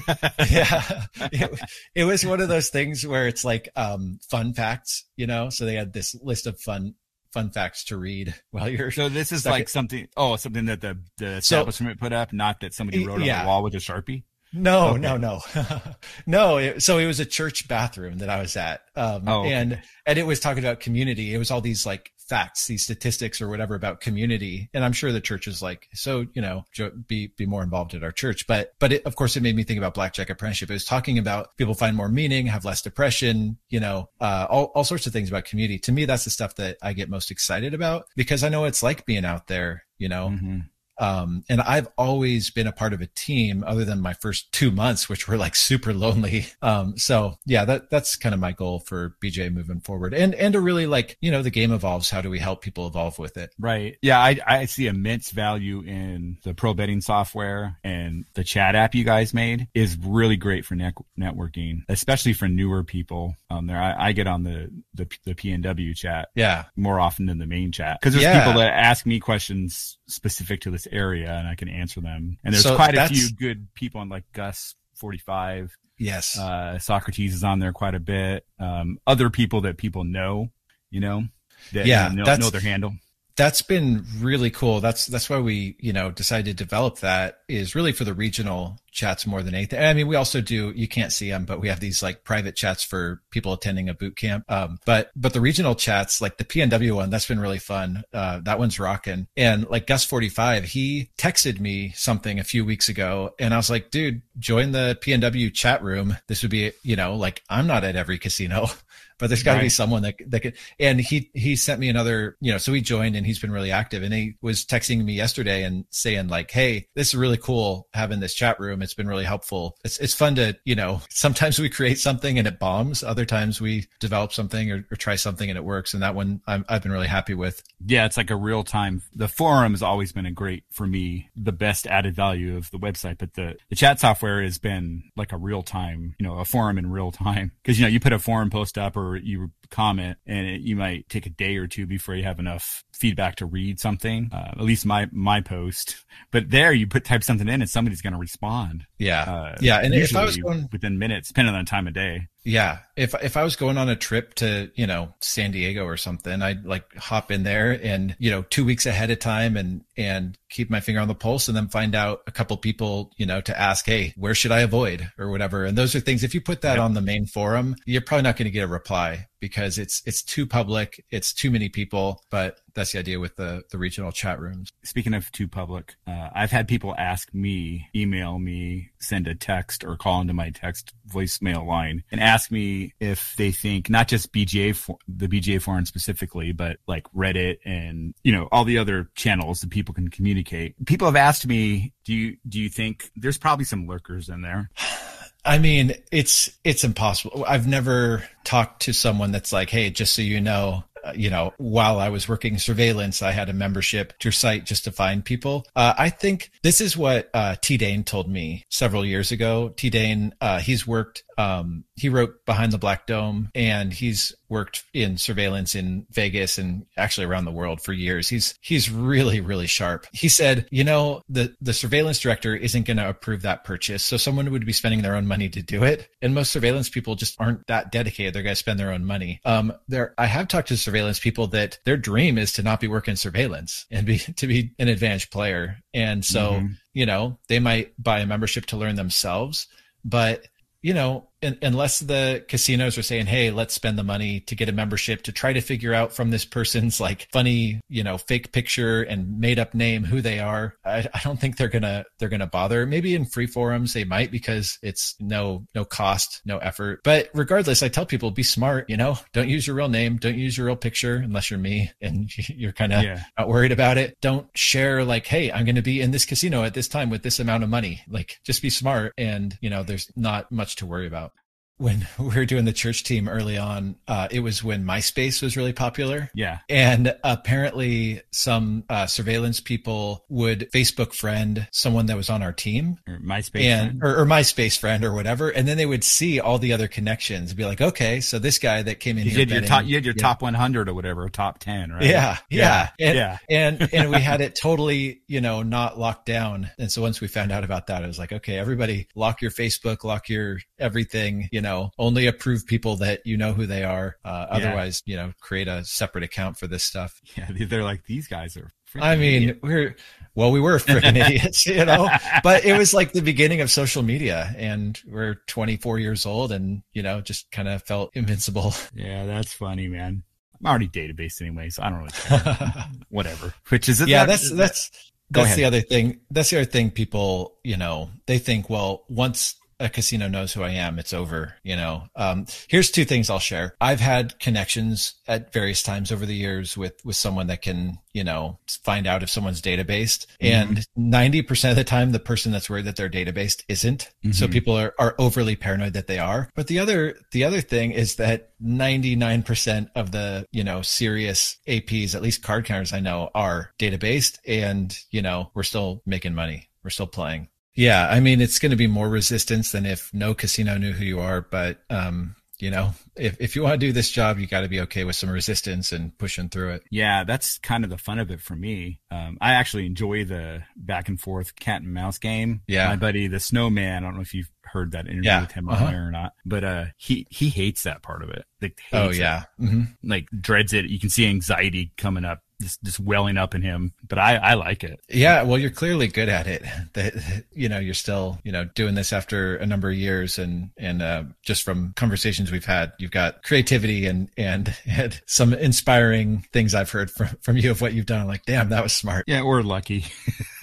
[0.51, 1.61] yeah, it,
[1.94, 5.51] it, was one of those things where it's like um, fun facts, you know.
[5.51, 6.94] So they had this list of fun
[7.33, 8.90] fun facts to read while you're.
[8.90, 10.09] So this is like something.
[10.16, 13.40] Oh, something that the the establishment so, put up, not that somebody wrote yeah.
[13.40, 14.25] on the wall with a sharpie.
[14.57, 15.01] No, okay.
[15.01, 15.40] no, no,
[16.27, 16.57] no.
[16.59, 19.53] It, so it was a church bathroom that I was at, um, oh, okay.
[19.53, 21.35] and and it was talking about community.
[21.35, 24.69] It was all these like facts, these statistics or whatever about community.
[24.75, 26.64] And I'm sure the church is like, so you know,
[27.07, 28.47] be be more involved at our church.
[28.47, 30.71] But but it, of course, it made me think about blackjack apprenticeship.
[30.71, 34.66] It was talking about people find more meaning, have less depression, you know, uh, all
[34.75, 35.79] all sorts of things about community.
[35.81, 38.83] To me, that's the stuff that I get most excited about because I know it's
[38.83, 40.29] like being out there, you know.
[40.29, 40.59] Mm-hmm
[40.98, 44.70] Um, and I've always been a part of a team other than my first two
[44.70, 46.46] months, which were like super lonely.
[46.62, 50.52] Um, so yeah, that, that's kind of my goal for BJ moving forward and, and
[50.54, 52.11] to really like, you know, the game evolves.
[52.11, 53.50] How do we help people evolve with it?
[53.59, 53.96] Right.
[54.02, 54.18] Yeah.
[54.18, 59.04] I, I see immense value in the pro betting software and the chat app you
[59.04, 63.80] guys made is really great for net- networking, especially for newer people on there.
[63.80, 66.28] I, I get on the, the, the PNW chat.
[66.35, 66.64] Yeah.
[66.74, 68.00] More often than the main chat.
[68.00, 68.44] Cause there's Yeah.
[68.44, 72.38] people that ask me questions specific to this area and I can answer them.
[72.44, 75.77] And there's So quite a few good people on like Gus 45.
[75.99, 76.38] Yes.
[76.38, 78.44] Uh, Socrates is on there quite a bit.
[78.59, 80.51] Um, other people that people know,
[80.90, 81.25] you know,
[81.72, 82.94] that Yeah, know, know their handle.
[83.37, 84.81] That's been really cool.
[84.81, 88.79] That's that's why we you know decided to develop that is really for the regional
[88.90, 89.79] chats more than anything.
[89.79, 90.72] I mean, we also do.
[90.75, 93.94] You can't see them, but we have these like private chats for people attending a
[93.94, 94.51] boot camp.
[94.51, 98.05] Um, but but the regional chats, like the PNW one, that's been really fun.
[98.12, 99.29] Uh, that one's rocking.
[99.37, 103.59] And like Gus forty five, he texted me something a few weeks ago, and I
[103.59, 106.16] was like, dude, join the PNW chat room.
[106.27, 108.68] This would be you know like I'm not at every casino.
[109.18, 110.55] But there's got to be someone that that could.
[110.79, 112.59] And he he sent me another, you know.
[112.59, 114.02] So he joined and he's been really active.
[114.02, 118.20] And he was texting me yesterday and saying like, "Hey, this is really cool having
[118.20, 118.83] this chat room.
[118.83, 119.76] It's been really helpful.
[119.85, 121.00] It's it's fun to you know.
[121.11, 123.02] Sometimes we create something and it bombs.
[123.02, 125.94] Other times we develop something or, or try something and it works.
[125.94, 127.62] And that one I'm, I've been really happy with.
[127.85, 129.02] Yeah, it's like a real time.
[129.14, 132.79] The forum has always been a great for me, the best added value of the
[132.79, 133.18] website.
[133.18, 136.79] But the, the chat software has been like a real time, you know, a forum
[136.79, 137.52] in real time.
[137.64, 140.75] Cause you know, you put a forum post up or you comment and it, you
[140.75, 144.30] might take a day or two before you have enough feedback to read something.
[144.32, 148.02] Uh, at least my, my post, but there you put type something in and somebody's
[148.02, 148.87] going to respond.
[148.98, 149.80] Yeah, Uh, yeah.
[149.80, 152.28] And if I was usually going, within minutes, depending on the time of day.
[152.44, 152.78] Yeah.
[152.94, 156.42] If if I was going on a trip to, you know, San Diego or something,
[156.42, 160.38] I'd like hop in there and, you know, two weeks ahead of time and and
[160.48, 163.40] keep my finger on the pulse and then find out a couple people, you know,
[163.40, 165.64] to ask, hey, where should I avoid or whatever.
[165.64, 168.37] And those are things if you put that on the main forum, you're probably not
[168.37, 172.22] going to get a reply because it's it's too public, it's too many people.
[172.31, 174.72] But that's the idea with the the regional chat rooms.
[174.83, 179.85] Speaking of too public, uh, I've had people ask me, email me, send a text
[179.85, 184.33] or call into my text voicemail line and ask me if they think not just
[184.33, 189.09] BJA, for, the BJA forum specifically, but like Reddit and, you know, all the other
[189.14, 190.75] channels that people can communicate.
[190.87, 194.70] People have asked me, do you, do you think there's probably some lurkers in there?
[195.46, 197.44] I mean, it's it's impossible.
[197.46, 201.54] I've never talked to someone that's like, "Hey, just so you know, uh, you know,
[201.56, 205.24] while I was working surveillance, I had a membership to your site just to find
[205.24, 209.72] people." Uh, I think this is what uh, T Dane told me several years ago.
[209.76, 211.22] T Dane, uh, he's worked.
[211.38, 216.87] Um, he wrote Behind the Black Dome, and he's worked in surveillance in Vegas and
[216.96, 218.28] actually around the world for years.
[218.28, 220.06] He's he's really really sharp.
[220.12, 224.16] He said, you know, the the surveillance director isn't going to approve that purchase, so
[224.16, 226.09] someone would be spending their own money to do it.
[226.22, 228.35] And most surveillance people just aren't that dedicated.
[228.35, 229.40] They're going to spend their own money.
[229.44, 232.88] Um, there, I have talked to surveillance people that their dream is to not be
[232.88, 235.78] working surveillance and be to be an advantage player.
[235.94, 236.76] And so, Mhm.
[236.94, 239.66] you know, they might buy a membership to learn themselves,
[240.04, 240.44] but
[240.82, 244.68] you know, un unless the casinos are saying, "Hey, let's spend the money to get
[244.68, 248.53] a membership to try to figure out from this person's like funny, you know, fake
[248.53, 252.29] picture and made up name who they are," I, I don't think they're gonna they're
[252.29, 252.87] gonna bother.
[252.87, 257.01] Maybe in free forums they might because it's no no cost, no effort.
[257.05, 258.88] But regardless, I tell people be smart.
[258.88, 261.90] You know, don't use your real name, don't use your real picture unless you're me
[262.01, 263.22] and you're kind of Yeah.
[263.38, 264.16] not worried about it.
[264.20, 267.22] Don't share like, "Hey, I'm going to be in this casino at this time with
[267.22, 270.87] this amount of money." Like, just be smart, and you know, there's not much to
[270.87, 271.33] worry about.
[271.79, 275.57] When we were doing the church team early on, uh, it was when MySpace was
[275.57, 276.31] really popular.
[276.35, 276.59] Yeah.
[276.69, 282.99] And apparently, some uh, surveillance people would Facebook friend someone that was on our team,
[283.07, 283.62] Or MySpace.
[283.62, 286.89] and or, or MySpace friend or whatever, and then they would see all the other
[286.89, 289.95] connections and be like, "Okay, so this guy that came in you your top, you
[289.95, 290.23] had your yeah.
[290.23, 292.03] top 100 or whatever, or top 10, right?
[292.03, 293.09] Yeah, yeah, Yeah.
[293.09, 293.39] and, yeah.
[293.51, 296.71] and and we had it totally, you know, not locked down.
[296.79, 299.51] And so once we found out about that, it was like, okay, everybody, lock your
[299.51, 301.49] Facebook, lock your everything.
[301.53, 304.17] You know, only approve people that you know who they are.
[304.25, 304.57] Uh, Yeah.
[304.57, 307.21] Otherwise, you know, create a separate account for this stuff.
[307.37, 307.49] Yeah.
[307.67, 308.73] They're like, these guys are.
[308.99, 309.97] I mean, idiots." we're
[310.35, 312.09] well, we were freaking idiots, you know.
[312.43, 316.83] But it was like the beginning of social media, and we're 24 years old, and
[316.93, 318.73] you know, just kind of felt invincible.
[318.95, 320.23] Yeah, that's funny, man.
[320.59, 322.87] I'm already database anyway, so I don't really care.
[323.11, 323.53] Whatever.
[323.69, 324.91] Which is yeah, that's that's
[325.31, 326.21] that's the other thing.
[326.31, 326.91] That's the other thing.
[326.91, 331.55] People, you know, they think, well, once a casino knows who I am, it's over.
[331.62, 333.75] You know, um, here's two things I'll share.
[333.81, 338.25] I've had connections at various times over the years with with someone that can you
[338.25, 340.47] know find out if someone's databased, mm-hmm.
[340.47, 344.11] and ninety percent of the time, the person that's worried that they're databased isn't.
[344.25, 344.33] Mm-hmm.
[344.33, 346.49] So people are are overly paranoid that they are.
[346.55, 350.83] But the other the other thing is that ninety nine percent of the you know
[350.83, 356.03] serious APs, at least card counters I know, are databased, and you know we're still
[356.07, 356.71] making money.
[356.83, 357.49] We're still playing.
[357.77, 361.05] Yeah, I mean, it's going to be more resistance than if no casino knew who
[361.05, 361.43] you are.
[361.43, 364.69] But, um, you know, if, if you want to do this job, you got to
[364.69, 366.85] be okay with some resistance and pushing through it.
[366.91, 369.03] Yeah, that's kind of the fun of it for me.
[369.11, 372.62] Um, I actually enjoy the back and forth cat and mouse game.
[372.67, 372.89] Yeah.
[372.89, 375.43] My buddy, the snowman, I don't know if you've heard that interview yeah.
[375.43, 375.85] with him uh-huh.
[375.85, 378.47] on there or not, but, uh, he, he hates that part of it.
[378.62, 379.45] Like, oh, yeah.
[379.61, 379.83] Mm-hmm.
[380.03, 380.87] Like dreads it.
[380.87, 383.92] You can see anxiety coming up just just welling up in him.
[384.07, 385.01] But I I like it.
[385.09, 386.62] Yeah, well, you're clearly good at it.
[386.92, 390.71] That you know you're still you know doing this after a number of years, and
[390.79, 396.47] and uh, just from conversations we've had, you've got creativity and and and some inspiring
[396.53, 398.23] things I've heard from from you of what you've done.
[398.23, 399.25] I'm like, damn, that was smart.
[399.27, 400.07] Yeah, we're lucky.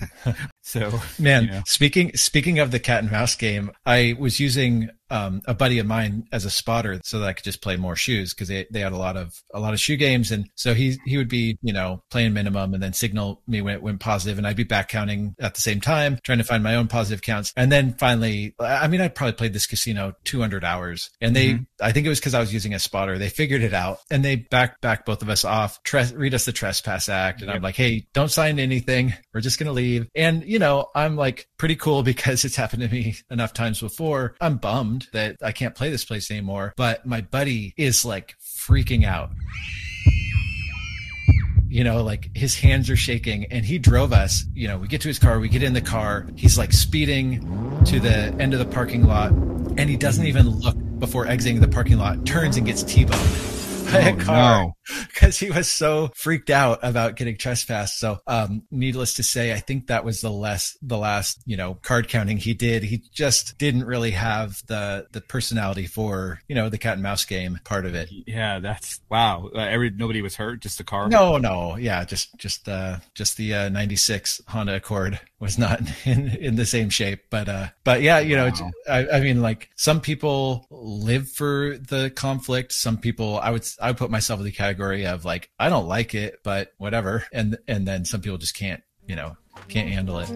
[0.62, 1.62] so man, you know.
[1.68, 5.86] speaking speaking of the cat and mouse game, I was using um, a buddy of
[5.86, 8.80] mine as a spotter so that I could just play more shoes because they, they
[8.80, 10.32] had a lot of a lot of shoe games.
[10.32, 13.76] And so he he would be you know playing minimum and then signal me when
[13.76, 14.40] it went positive.
[14.40, 17.22] And I'd be back counting at the same time trying to find my own positive
[17.22, 17.54] counts.
[17.56, 21.12] And then finally I mean I probably played this casino 200 hours.
[21.22, 21.64] And they mm-hmm.
[21.80, 23.20] I think it was because I was using a spotter.
[23.20, 25.80] They figured it out and they back back both of us off
[26.16, 27.42] read us the trespass act.
[27.42, 27.58] And yep.
[27.58, 29.14] I'm like hey don't sign anything.
[29.32, 30.08] We're just gonna leave.
[30.16, 34.36] And you know I'm like pretty cool because it's happened to me enough times before.
[34.42, 36.74] I'm bummed that I can't play this place anymore.
[36.78, 39.32] But my buddy is like freaking out.
[41.68, 44.46] You know, like his hands are shaking and he drove us.
[44.54, 46.28] You know, we get to his car, we get in the car.
[46.36, 47.42] He's like speeding
[47.86, 51.68] to the end of the parking lot and he doesn't even look before exiting the
[51.68, 53.63] parking lot, turns and gets T boned
[53.94, 54.74] by oh, a car
[55.08, 55.46] because no.
[55.48, 58.00] he was so freaked out about getting trespassed.
[58.00, 61.76] So, um, needless to say, I think that was the less the last you know
[61.76, 62.84] card counting he did.
[62.84, 67.26] He just didn't really have the the personality for you know the cat and mouse
[67.26, 68.10] game part of it.
[68.12, 69.50] Yeah, that's wow.
[69.54, 71.08] Uh, every nobody was hurt, just the car.
[71.10, 76.30] No, no, yeah, just just uh just the uh, '96 Honda Accord was not in
[76.30, 78.72] in the same shape, but uh, but yeah, you know, wow.
[78.90, 82.72] I, I mean, like some people live for the conflict.
[82.72, 85.88] Some people, I would I would put myself in the category of like I don't
[85.88, 87.26] like it, but whatever.
[87.32, 89.36] And and then some people just can't, you know,
[89.68, 90.30] can't handle it.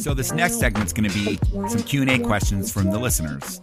[0.00, 3.60] So this next segment's going to be some Q&A questions from the listeners.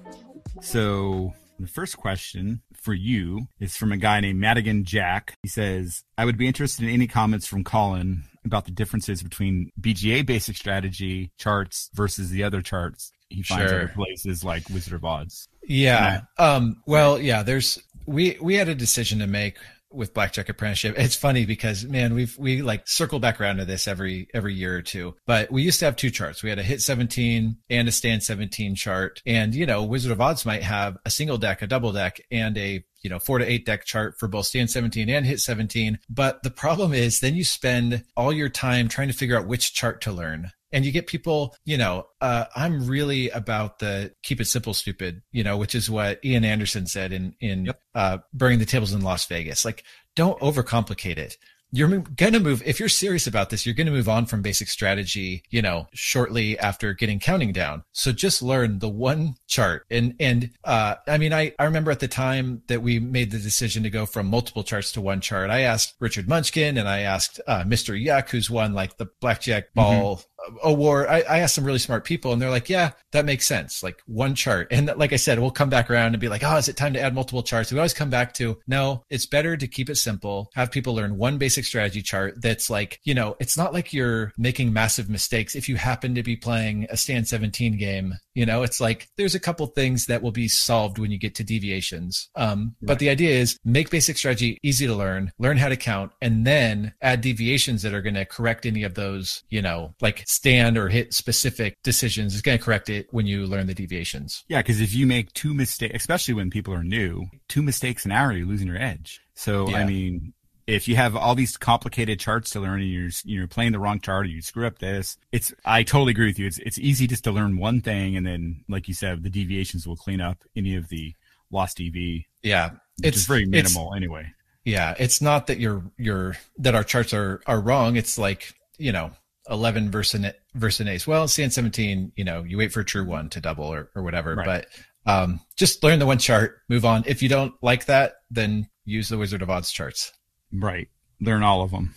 [0.62, 5.35] So the first question for you is from a guy named Madigan Jack.
[5.41, 9.71] He says, I would be interested in any comments from Colin about the differences between
[9.81, 13.79] BJA basic strategy charts versus the other charts he finds sure.
[13.81, 15.49] other places like Wizard of Odds.
[15.67, 16.21] Yeah.
[16.37, 19.57] Um, well, yeah, there's, we, we had a decision to make
[19.95, 20.95] with Blackjack Apprenticeship.
[20.97, 24.75] It's funny because man, we've we like circle back around to this every every year
[24.75, 25.15] or two.
[25.25, 26.43] But we used to have two charts.
[26.43, 29.21] We had a hit 17 and a stand 17 chart.
[29.25, 32.58] And you know, Wizard of Odds might have a single deck, a double deck, and
[32.58, 35.99] a you know, four to eight deck chart for both stand 17 and hit 17.
[36.10, 39.75] But the problem is then you spend all your time trying to figure out which
[39.75, 44.39] chart to learn and you get people you know uh, i'm really about the keep
[44.39, 47.79] it simple stupid you know which is what Ian Andersen said in in yep.
[47.93, 49.65] uh, burning the tables in las vegas.
[49.65, 49.83] Like
[50.15, 51.38] don't overcomplicate it.
[51.71, 55.43] You're gonna move if you're serious about this you're gonna move on from basic strategy
[55.49, 57.83] you know shortly after getting counting down.
[57.91, 59.85] So just learn the one chart.
[59.89, 63.39] And and uh i mean i i remember at the time that we made the
[63.39, 66.99] decision to go from multiple charts to one chart i asked richard munchkin and i
[66.99, 70.29] asked uh, mr yuck who's won like the blackjack ball mm-hmm
[70.63, 73.81] award I, I asked some really smart people and they're like yeah that makes sense.
[73.81, 74.67] Like one chart.
[74.71, 76.93] And like i said we'll come back around and be like oh is it time
[76.93, 77.71] to add multiple charts?
[77.71, 81.17] We always come back to no it's better to keep it simple have people learn
[81.17, 85.55] one basic strategy chart that's like you know it's not like you're making massive mistakes
[85.55, 89.35] if you happen to be playing a stand 17 game you know it's like there's
[89.35, 92.87] a couple things that will be solved when you get to deviations um, right.
[92.87, 96.45] but the idea is make basic strategy easy to learn learn how to count and
[96.45, 100.77] then add deviations that are going to correct any of those you know like stand
[100.77, 104.43] or hit specific decisions is going to correct it when you learn the deviations.
[104.47, 108.11] Yeah, because if you make two mistakes, especially when people are new, two mistakes an
[108.11, 109.21] hour, you're losing your edge.
[109.33, 109.77] So, yeah.
[109.77, 110.33] I mean,
[110.67, 113.99] if you have all these complicated charts to learn and you're you're playing the wrong
[113.99, 116.47] chart or you screw up this, it's I totally agree with you.
[116.47, 119.88] It's it's easy just to learn one thing and then, like you said, the deviations
[119.88, 121.13] will clean up any of the
[121.51, 122.23] lost EV.
[122.41, 122.71] Yeah,
[123.04, 124.32] it's very minimal anyway.
[124.63, 127.95] Yeah, it's not that you're you're that our charts are are wrong.
[127.95, 129.12] It's like you know
[129.49, 131.06] 11 versus an, versus an ace.
[131.06, 134.01] Well, CN 17, you know, you wait for a true one to double or, or
[134.01, 134.36] whatever.
[134.36, 134.45] Right.
[134.45, 134.68] But
[135.05, 137.03] um, just learn the one chart, move on.
[137.05, 140.11] If you don't like that, then use the Wizard of Odds charts.
[140.60, 140.89] Right.
[141.22, 141.93] Learn all of them.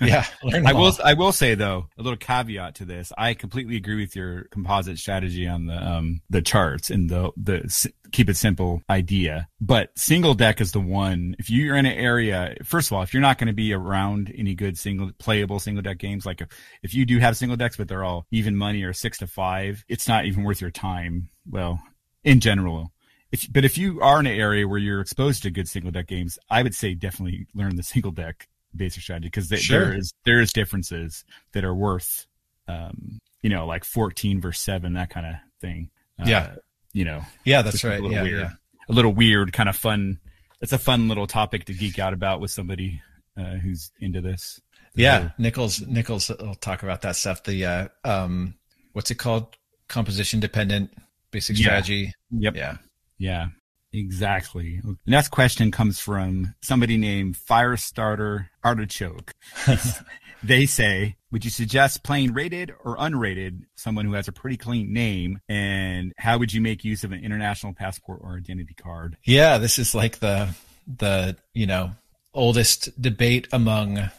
[0.00, 0.92] Yeah, I will.
[1.04, 3.12] I will say though, a little caveat to this.
[3.16, 7.90] I completely agree with your composite strategy on the um the charts and the the
[8.12, 9.48] keep it simple idea.
[9.60, 11.36] But single deck is the one.
[11.38, 14.32] If you're in an area, first of all, if you're not going to be around
[14.36, 16.48] any good single playable single deck games, like if,
[16.82, 19.84] if you do have single decks, but they're all even money or six to five,
[19.88, 21.30] it's not even worth your time.
[21.48, 21.80] Well,
[22.24, 22.92] in general.
[23.32, 26.06] If, but if you are in an area where you're exposed to good single deck
[26.08, 29.80] games, I would say definitely learn the single deck basic strategy because Sure.
[29.86, 32.26] there is there is differences that are worth,
[32.68, 35.90] um, you know, like 14 versus seven, that kind of thing.
[36.18, 36.54] Uh, Yeah.
[36.92, 37.22] you know.
[37.44, 37.98] Yeah, that's right.
[37.98, 38.50] A little Yeah, weird, yeah.
[38.88, 40.18] a little weird, kind of fun.
[40.60, 43.00] It's a fun little topic to geek out about with somebody
[43.36, 44.60] uh, who's into this.
[44.94, 47.44] Yeah, Nichols Nichols will talk about that stuff.
[47.44, 48.54] The uh, um,
[48.92, 49.56] what's it called?
[49.88, 50.92] Composition dependent
[51.30, 51.94] basic strategy.
[51.94, 52.10] Yeah.
[52.10, 52.14] strategy.
[52.32, 52.56] Yep.
[52.56, 52.76] Yeah.
[53.20, 53.48] Yeah,
[53.92, 54.80] exactly.
[54.82, 59.34] The Next question comes from somebody named Firestarter Artichoke.
[60.42, 64.92] they say, would you suggest playing rated or unrated someone who has a pretty clean
[64.92, 65.38] name?
[65.50, 69.18] And how would you make use of an international passport or identity card?
[69.24, 70.54] Yeah, this is like the
[70.86, 71.92] the you know
[72.32, 74.10] oldest debate among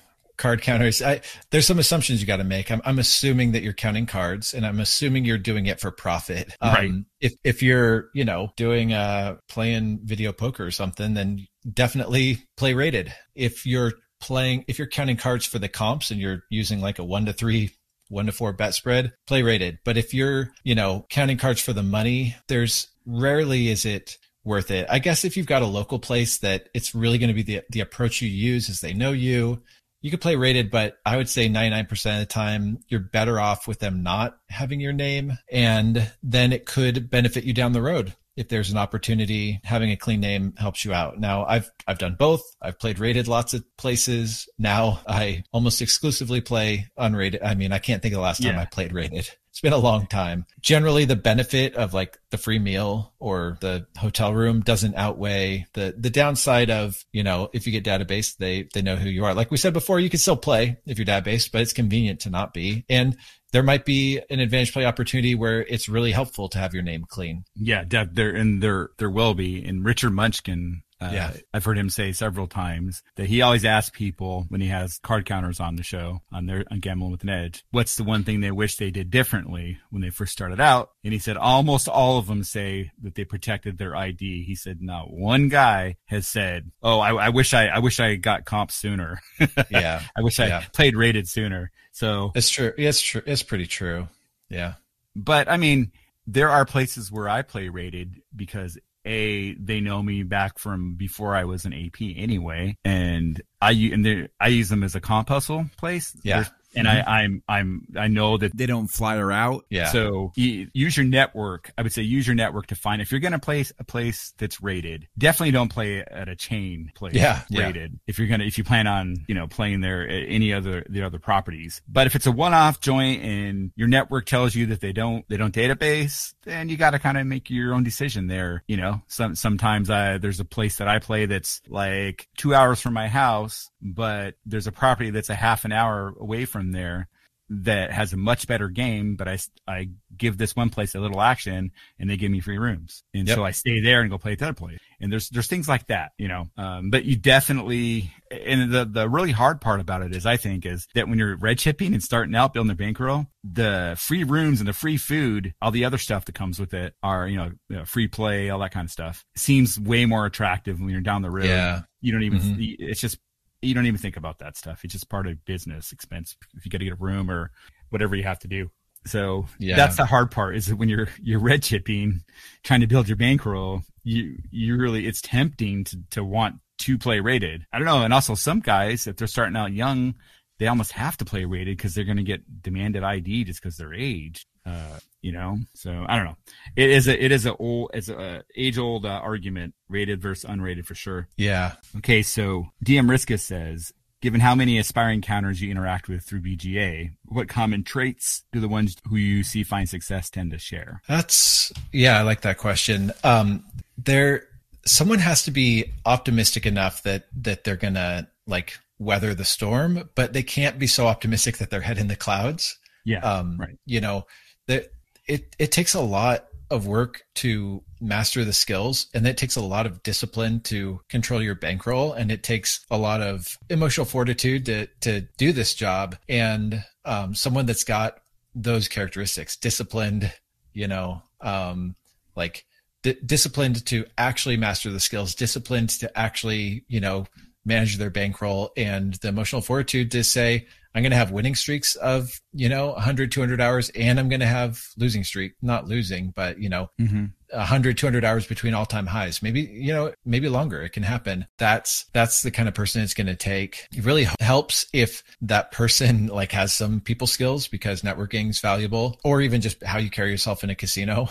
[0.42, 1.02] card counters.
[1.02, 1.22] I,
[1.52, 2.72] there's some assumptions you got to make.
[2.72, 6.56] I'm, I'm assuming that you're counting cards, and I'm assuming you're doing it for profit.
[6.60, 6.92] Um, Right.
[7.20, 12.74] If if you're you know doing uh playing video poker or something, then definitely play
[12.74, 13.14] rated.
[13.36, 17.04] If you're playing, if you're counting cards for the comps and you're using like a
[17.04, 17.72] one to three
[18.10, 19.80] one to four bet spread, play rated.
[19.86, 24.72] But if you're, you know, counting cards for the money, there's rarely is it worth
[24.72, 24.88] it.
[24.90, 27.62] I guess if you've got a local place that it's really going to be the
[27.70, 29.62] the approach you use is they know you,
[30.02, 33.68] you could play rated, but I would say 99% of the time you're better off
[33.68, 38.16] with them not having your name and then it could benefit you down the road.
[38.38, 41.20] If there's an opportunity, having a clean name helps you out.
[41.20, 42.42] Now, I've I've done both.
[42.62, 44.48] I've played rated lots of places.
[44.58, 47.40] Now I almost exclusively play unrated.
[47.44, 48.62] I mean, I can't think of the last time Yeah.
[48.62, 49.30] I played rated.
[49.62, 50.48] It's been a long time.
[50.60, 55.94] Generally, the benefit of like the free meal or the hotel room doesn't outweigh the
[55.96, 59.36] the downside of you know if you get database, they they know who you are.
[59.36, 62.32] Like we said before, you can still play if you're database, but it's convenient to
[62.32, 62.86] not be.
[62.90, 63.16] And
[63.52, 67.06] there might be an advantage play opportunity where it's really helpful to have your name
[67.08, 67.44] clean.
[67.56, 69.64] Yeah, there and there there will be.
[69.64, 71.34] And Richard Munchkin, uh, Yeah.
[71.54, 75.26] I've heard him say several times that he always asks people when he has card
[75.26, 78.40] counters on the show on their on Gambling with an Edge, what's the one thing
[78.42, 80.92] they wish they did differently when they first started out?
[81.04, 84.44] And he said almost all of them say that they protected their ID.
[84.44, 88.16] He said not one guy has said, "Oh, I, I wish I I wish I
[88.16, 89.20] got comp sooner."
[89.72, 90.02] Yeah.
[90.16, 90.64] I wish I Yeah.
[90.74, 91.72] played rated sooner.
[91.92, 92.72] So It's true.
[92.78, 93.22] It's true.
[93.26, 94.08] It's pretty true.
[94.50, 94.74] Yeah.
[95.16, 95.92] but I mean,
[96.28, 101.36] there are places where I play rated because a they know me back from before
[101.36, 105.66] I was an AP anyway, and I and I use them as a comp hustle
[105.78, 106.16] place.
[106.24, 106.36] Yeah.
[106.38, 109.66] There's- and I I'm I'm I know that They don't fly her out.
[109.70, 109.92] Yeah.
[109.92, 111.72] so use your network.
[111.78, 114.34] I would say use your network to find if you're going to place a place
[114.38, 115.08] that's rated.
[115.18, 117.14] Definitely don't play at a chain place.
[117.14, 117.66] Yeah, yeah.
[117.66, 118.00] rated.
[118.08, 121.04] If you're gonna if you plan on you know playing there at any other the
[121.04, 121.82] other properties.
[121.88, 125.28] But if it's a one off joint and your network tells you that they don't
[125.30, 128.64] they don't database, then you got to kind of make your own decision there.
[128.68, 132.80] You know, some sometimes I there's a place that I play that's like two hours
[132.80, 137.08] from my house, but there's a property that's a half an hour away from there
[137.54, 141.20] that has a much better game, but I, I give this one place a little
[141.20, 143.04] action and they give me free rooms.
[143.14, 143.36] And Yep.
[143.36, 144.80] so I stay there and go play at the other place.
[145.02, 149.10] And there's, there's things like that, you know, um, but you definitely, and the, the
[149.10, 152.02] really hard part about it is I think is that when you're red chipping and
[152.02, 155.98] starting out building a bankroll, the free rooms and the free food, all the other
[155.98, 158.86] stuff that comes with it are, you know, you know, free play, all that kind
[158.86, 161.48] of stuff seems way more attractive when you're down the road.
[161.48, 161.82] Yeah.
[162.00, 162.76] You don't even, Mhm.
[162.80, 163.18] it's just,
[163.62, 164.84] you don't even think about that stuff.
[164.84, 166.36] It's just part of business expense.
[166.56, 167.52] If you got to get a room or
[167.90, 168.72] whatever you have to do.
[169.06, 169.76] So Yeah.
[169.76, 172.22] that's the hard part is that when you're, you're red chipping,
[172.64, 177.20] trying to build your bankroll, you, you really, it's tempting to, to want to play
[177.20, 177.66] rated.
[177.72, 178.04] I don't know.
[178.04, 180.16] And also some guys, if they're starting out young,
[180.60, 183.78] they almost have to play rated because they're going to get demanded ID just because
[183.78, 184.46] their age.
[184.66, 186.38] Uh, you know, so I don't know.
[186.76, 190.50] It is a it is a old it's a age old uh, argument, rated versus
[190.50, 191.28] unrated for sure.
[191.38, 191.74] Yeah.
[191.98, 197.12] Okay, so DM Riska says, given how many aspiring counters you interact with through BJA,
[197.26, 201.02] what common traits do the ones who you see find success tend to share?
[201.08, 203.12] That's yeah, I like that question.
[203.24, 203.64] Um
[203.98, 204.48] there
[204.86, 210.34] someone has to be optimistic enough that that they're gonna like weather the storm, but
[210.34, 212.78] they can't be so optimistic that they're head in the clouds.
[213.04, 213.20] Yeah.
[213.20, 213.78] Um, right.
[213.86, 214.28] You know,
[214.72, 214.92] that
[215.28, 219.62] it it takes a lot of work to master the skills and it takes a
[219.62, 224.66] lot of discipline to control your bankroll and it takes a lot of emotional fortitude
[224.66, 226.16] to to do this job.
[226.30, 228.20] And um, someone that's got
[228.56, 230.32] those characteristics disciplined
[230.74, 231.96] you know um,
[232.36, 232.66] like
[233.04, 237.26] d- disciplined to actually master the skills disciplined to actually you know
[237.66, 241.96] manage their bankroll and the emotional fortitude to say I'm going to have winning streaks
[241.96, 246.32] of, you know, 100, 200 hours, and I'm going to have losing streak, not losing,
[246.36, 247.26] but, you know, mm-hmm.
[247.50, 249.42] 100, 200 hours between all time highs.
[249.42, 250.82] Maybe, you know, maybe longer.
[250.82, 251.48] It can happen.
[251.58, 253.88] That's, that's the kind of person it's going to take.
[253.96, 259.20] It really helps if that person like has some people skills because networking is valuable
[259.24, 261.30] or even just how you carry yourself in a casino.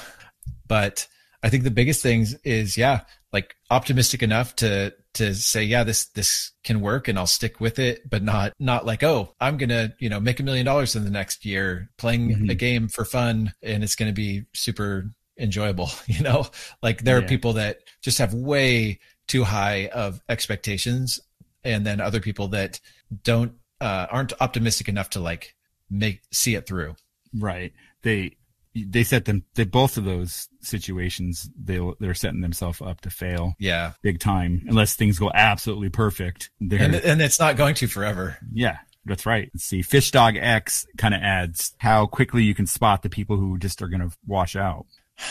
[0.69, 1.07] But
[1.43, 3.01] I think the biggest things is, yeah,
[3.33, 7.79] like optimistic enough to to say yeah this this can work and I'll stick with
[7.79, 10.97] it but not not like oh I'm going to you know make a million dollars
[10.97, 12.51] in the next year playing mm-hmm.
[12.51, 16.47] a game for fun and it's going to be super enjoyable you know
[16.83, 17.25] like there yeah.
[17.25, 21.21] are people that just have way too high of expectations
[21.65, 22.81] and then other people that
[23.23, 25.55] don't uh, aren't optimistic enough to like
[25.89, 26.95] make see it through
[27.39, 27.73] right
[28.03, 28.37] they
[28.75, 33.55] they set them they both of those situations they they're setting themselves up to fail
[33.59, 33.93] yeah.
[34.03, 34.65] big time.
[34.69, 38.39] Unless things go absolutely perfect and, and it's not going to forever.
[38.53, 39.51] Yeah that's right.
[39.55, 39.83] Let's see.
[39.83, 43.81] Fish dog x kind of adds how quickly you can spot the people who just
[43.83, 44.87] are going to wash out.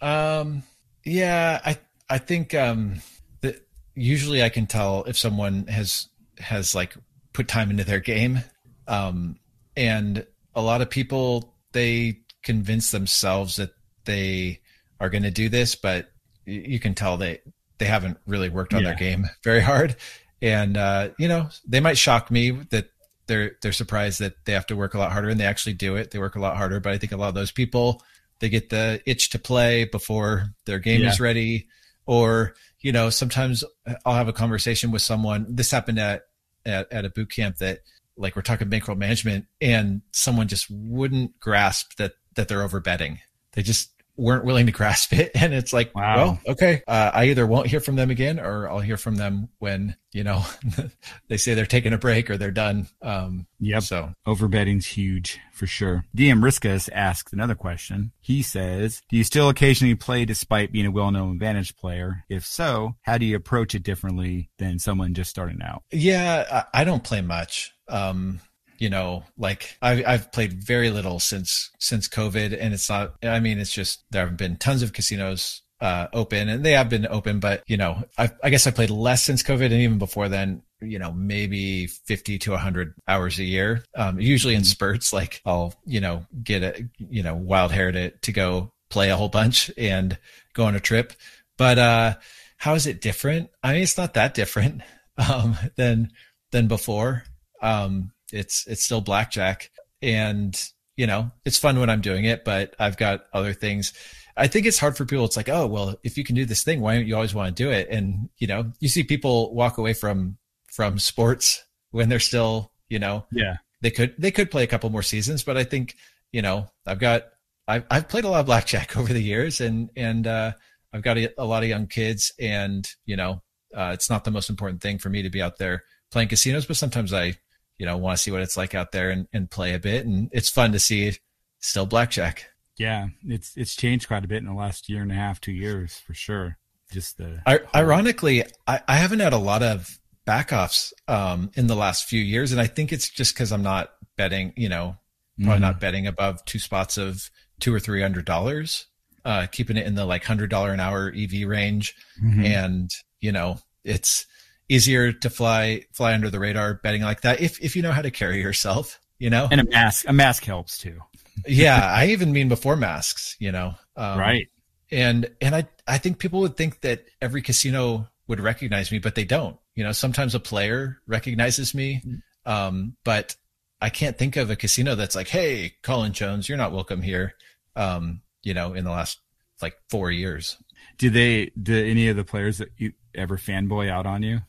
[0.00, 0.64] Um
[1.04, 1.78] yeah i
[2.10, 3.00] i think um
[3.40, 6.08] that usually i can tell if someone has
[6.38, 6.94] has like
[7.32, 8.40] put time into their game.
[8.86, 9.38] Um
[9.76, 13.74] and a lot of people they convince themselves that
[14.04, 14.60] they
[15.00, 16.10] are going to do this, but
[16.46, 17.40] you can tell they
[17.78, 18.90] they haven't really worked on yeah.
[18.90, 19.96] their game very hard.
[20.40, 22.90] And uh, you know, they might shock me that
[23.26, 25.96] they're they're surprised that they have to work a lot harder, and they actually do
[25.96, 26.10] it.
[26.10, 28.02] They work a lot harder, but I think a lot of those people
[28.40, 31.10] they get the itch to play before their game yeah.
[31.10, 31.68] is ready,
[32.06, 33.64] or you know, sometimes
[34.04, 35.46] I'll have a conversation with someone.
[35.48, 36.22] This happened at
[36.66, 37.80] at, at a boot camp that
[38.16, 43.20] like we're talking bankroll management, and someone just wouldn't grasp that that they're over betting.
[43.52, 45.32] They just weren't willing to grasp it.
[45.44, 46.16] And it's like, wow.
[46.16, 49.50] well, okay, uh, I either won't hear from them again or I'll hear from them
[49.58, 50.42] when, you know,
[51.28, 52.86] they say they're taking a break or they're done.
[53.02, 53.82] Um, yep.
[53.82, 56.06] So overbetting's huge for sure.
[56.16, 58.12] DM Riskus asks another question.
[58.20, 62.24] He says, do you still occasionally play despite being a well-known advantage player?
[62.30, 65.82] If so, how do you approach it differently than someone just starting out?
[65.92, 67.74] Yeah, I, I don't play much.
[67.88, 68.40] Um,
[68.78, 73.40] you know like I've, I've played very little since since covid and it's not i
[73.40, 77.06] mean it's just there have been tons of casinos uh, open and they have been
[77.10, 80.30] open but you know I, I guess i played less since covid and even before
[80.30, 84.66] then you know maybe 50 to 100 hours a year um, usually in mm-hmm.
[84.66, 89.10] spurts like i'll you know get a you know wild hair to, to go play
[89.10, 90.16] a whole bunch and
[90.52, 91.12] go on a trip.
[91.58, 92.14] But uh
[92.56, 93.50] how is it different?
[93.62, 94.82] I mean it's not that different
[95.18, 96.12] um than
[96.52, 97.24] than before.
[97.60, 99.70] Um it's it's still blackjack,
[100.02, 100.60] and
[100.96, 103.92] you know it's fun when I'm doing it, but I've got other things.
[104.36, 105.24] I think it's hard for people.
[105.24, 107.56] It's like, oh well, if you can do this thing, why don't you always want
[107.56, 107.88] to do it?
[107.90, 112.98] And you know, you see people walk away from from sports when they're still, you
[112.98, 115.96] know, yeah, they could they could play a couple more seasons, but I think
[116.32, 117.24] you know I've got
[117.68, 120.52] I've I've played a lot of blackjack over the years, and and uh,
[120.92, 123.42] I've got a, a lot of young kids, and you know,
[123.74, 126.66] uh, it's not the most important thing for me to be out there playing casinos,
[126.66, 127.34] but sometimes I
[127.78, 130.06] you know, want to see what it's like out there and, and play a bit.
[130.06, 131.16] And it's fun to see
[131.60, 132.50] still blackjack.
[132.76, 135.52] Yeah, it's it's changed quite a bit in the last year and a half, two
[135.52, 136.58] years for sure.
[136.90, 141.76] Just the I, ironically, I, I haven't had a lot of backoffs um, in the
[141.76, 144.52] last few years, and I think it's just because I'm not betting.
[144.56, 144.96] You know,
[145.38, 145.62] probably mm-hmm.
[145.62, 148.86] not betting above two spots of two or three hundred dollars.
[149.24, 152.44] Uh, keeping it in the like hundred dollar an hour EV range, mm-hmm.
[152.44, 154.26] and you know, it's
[154.68, 158.02] easier to fly fly under the radar betting like that if if you know how
[158.02, 159.46] to carry yourself you know?
[159.50, 161.00] And a mask a mask helps too.
[161.48, 164.48] Yeah i even mean before masks you know um, right.
[164.92, 169.16] and and i i think people would think that every casino would recognize me but
[169.16, 169.90] they don't you know?
[169.90, 172.02] Sometimes a player recognizes me
[172.46, 173.34] um, but
[173.80, 177.34] i can't think of a casino that's like hey colin jones you're not welcome here
[177.74, 179.18] um, you know in the last
[179.62, 180.56] like four years.
[180.98, 184.40] Do they do any of the players that you ever fanboy out on you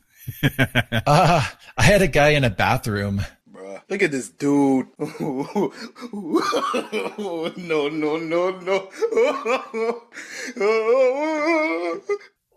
[1.06, 1.44] uh,
[1.76, 3.22] I had a guy in a bathroom.
[3.50, 4.86] Bruh, look at this dude.
[7.56, 8.90] no, no, no, no.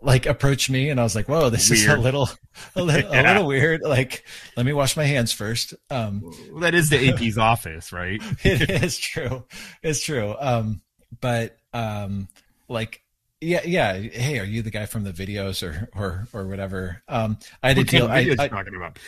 [0.02, 1.80] like approach me, and I was like, "Whoa, this weird.
[1.80, 2.28] is a little,
[2.74, 3.22] a, little, yeah.
[3.22, 4.24] a little weird." Like,
[4.56, 5.74] let me wash my hands first.
[5.90, 8.20] Um, well, that is the AP's office, right?
[8.44, 9.44] it is true.
[9.82, 10.34] It's true.
[10.38, 10.82] Um,
[11.20, 12.28] but um,
[12.68, 13.02] like
[13.40, 13.94] yeah, yeah.
[13.94, 17.02] Hey, are you the guy from the videos or or or whatever?
[17.08, 18.08] Um, I had what deal.
[18.08, 18.98] I, I, talking about.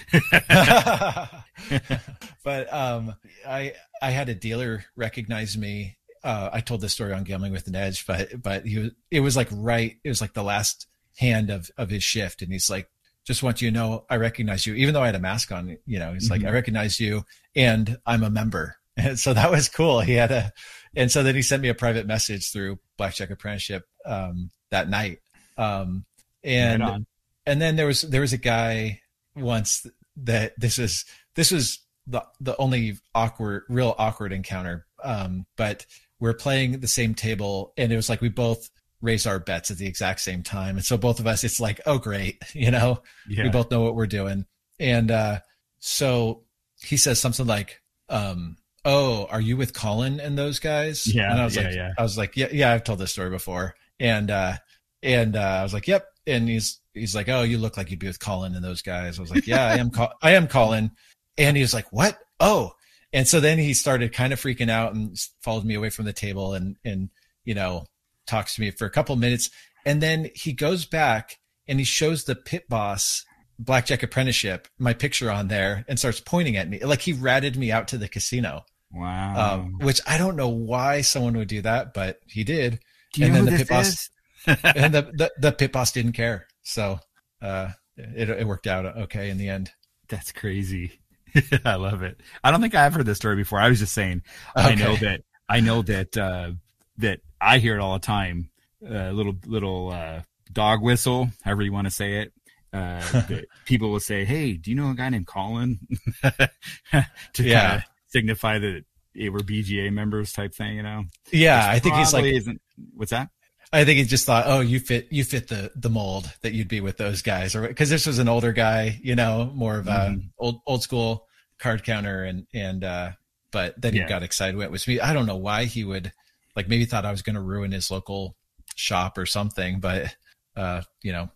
[2.45, 3.15] but um,
[3.47, 5.99] I I had a dealer recognize me.
[6.25, 9.21] Uh, I told this story on Gambling with an Edge, but but he was it
[9.21, 9.97] was like right.
[10.03, 10.87] It was like the last
[11.19, 12.89] hand of of his shift, and he's like,
[13.27, 15.77] "Just want you to know, I recognize you, even though I had a mask on.
[15.85, 16.43] You know, he's mm-hmm.
[16.43, 17.25] like, I recognize you,
[17.55, 20.01] and I'm a member." And so that was cool.
[20.01, 20.53] He had a,
[20.97, 25.19] and so then he sent me a private message through Blackjack Apprenticeship um, that night.
[25.57, 26.05] Um,
[26.45, 27.03] and right
[27.47, 29.01] and then there was there was a guy
[29.35, 29.87] once
[30.17, 34.87] that this is this was the the only awkward real awkward encounter.
[35.03, 35.87] Um, but
[36.21, 39.79] we're playing the same table, and it was like we both raise our bets at
[39.79, 43.03] the exact same time, and so both of us, it's like, oh great, you know,
[43.29, 43.45] yeah.
[43.45, 44.47] we both know what we're doing,
[44.79, 45.41] and uh,
[45.81, 46.45] so
[46.81, 51.13] he says something like, um, oh, are you with Colin and those guys?
[51.13, 51.31] Yeah.
[51.31, 51.93] And I was yeah, like, yeah.
[51.97, 53.75] I was like, yeah, yeah, I've told this story before.
[54.03, 54.55] And, uh,
[55.03, 56.07] and, uh, I was like, yep.
[56.27, 59.19] And he's, he's like, oh, you look like you'd be with Colin and those guys.
[59.19, 59.91] I was like, yeah, I am,
[60.21, 60.91] I am Colin.
[61.39, 62.19] And he was like, what?
[62.39, 62.73] Oh.
[63.13, 66.13] And so then he started kind of freaking out and followed me away from the
[66.13, 67.11] table and, and,
[67.45, 67.87] you know,
[68.27, 69.51] talks to me for a couple minutes.
[69.87, 73.25] And then he goes back and he shows the pit boss
[73.59, 77.71] blackjack apprenticeship my picture on there and starts pointing at me like he ratted me
[77.71, 79.55] out to the casino Wow.
[79.55, 82.81] Um, which I don't know why someone would do that, but he did.
[83.13, 84.11] Do and then the pit boss
[84.47, 86.47] and the, the, the pit boss didn't care.
[86.63, 86.99] So
[87.41, 89.71] uh, it it worked out okay in the end.
[90.09, 91.01] That's crazy.
[91.65, 92.21] I love it.
[92.43, 93.59] I don't think I've heard this story before.
[93.59, 94.23] I was just saying
[94.57, 94.69] okay.
[94.69, 96.53] I know that I know that uh,
[96.99, 98.51] that I hear it all the time.
[98.85, 102.33] Uh, little little uh, dog whistle, however you want to say it.
[102.73, 103.23] Uh,
[103.67, 105.79] people will say, "Hey, do you know a guy named Colin?"
[106.23, 107.71] to yeah.
[107.71, 111.05] Kinda, signify that they were BJA members type thing, you know?
[111.31, 112.61] Yeah, I think he's like, isn't,
[112.95, 113.29] what's that?
[113.73, 116.69] I think he just thought, oh, you fit, you fit the the mold that you'd
[116.69, 119.89] be with those guys, or because this was an older guy, you know, more of
[119.89, 120.27] a mm-hmm.
[120.39, 121.27] old old school
[121.59, 123.13] card counter, and and uh,
[123.51, 124.09] but then he yeah.
[124.09, 125.01] got excited when it was me.
[125.01, 126.13] I don't know why he would
[126.55, 128.37] like maybe thought I was going to ruin his local
[128.75, 130.15] shop or something, but
[130.55, 131.31] uh, you know,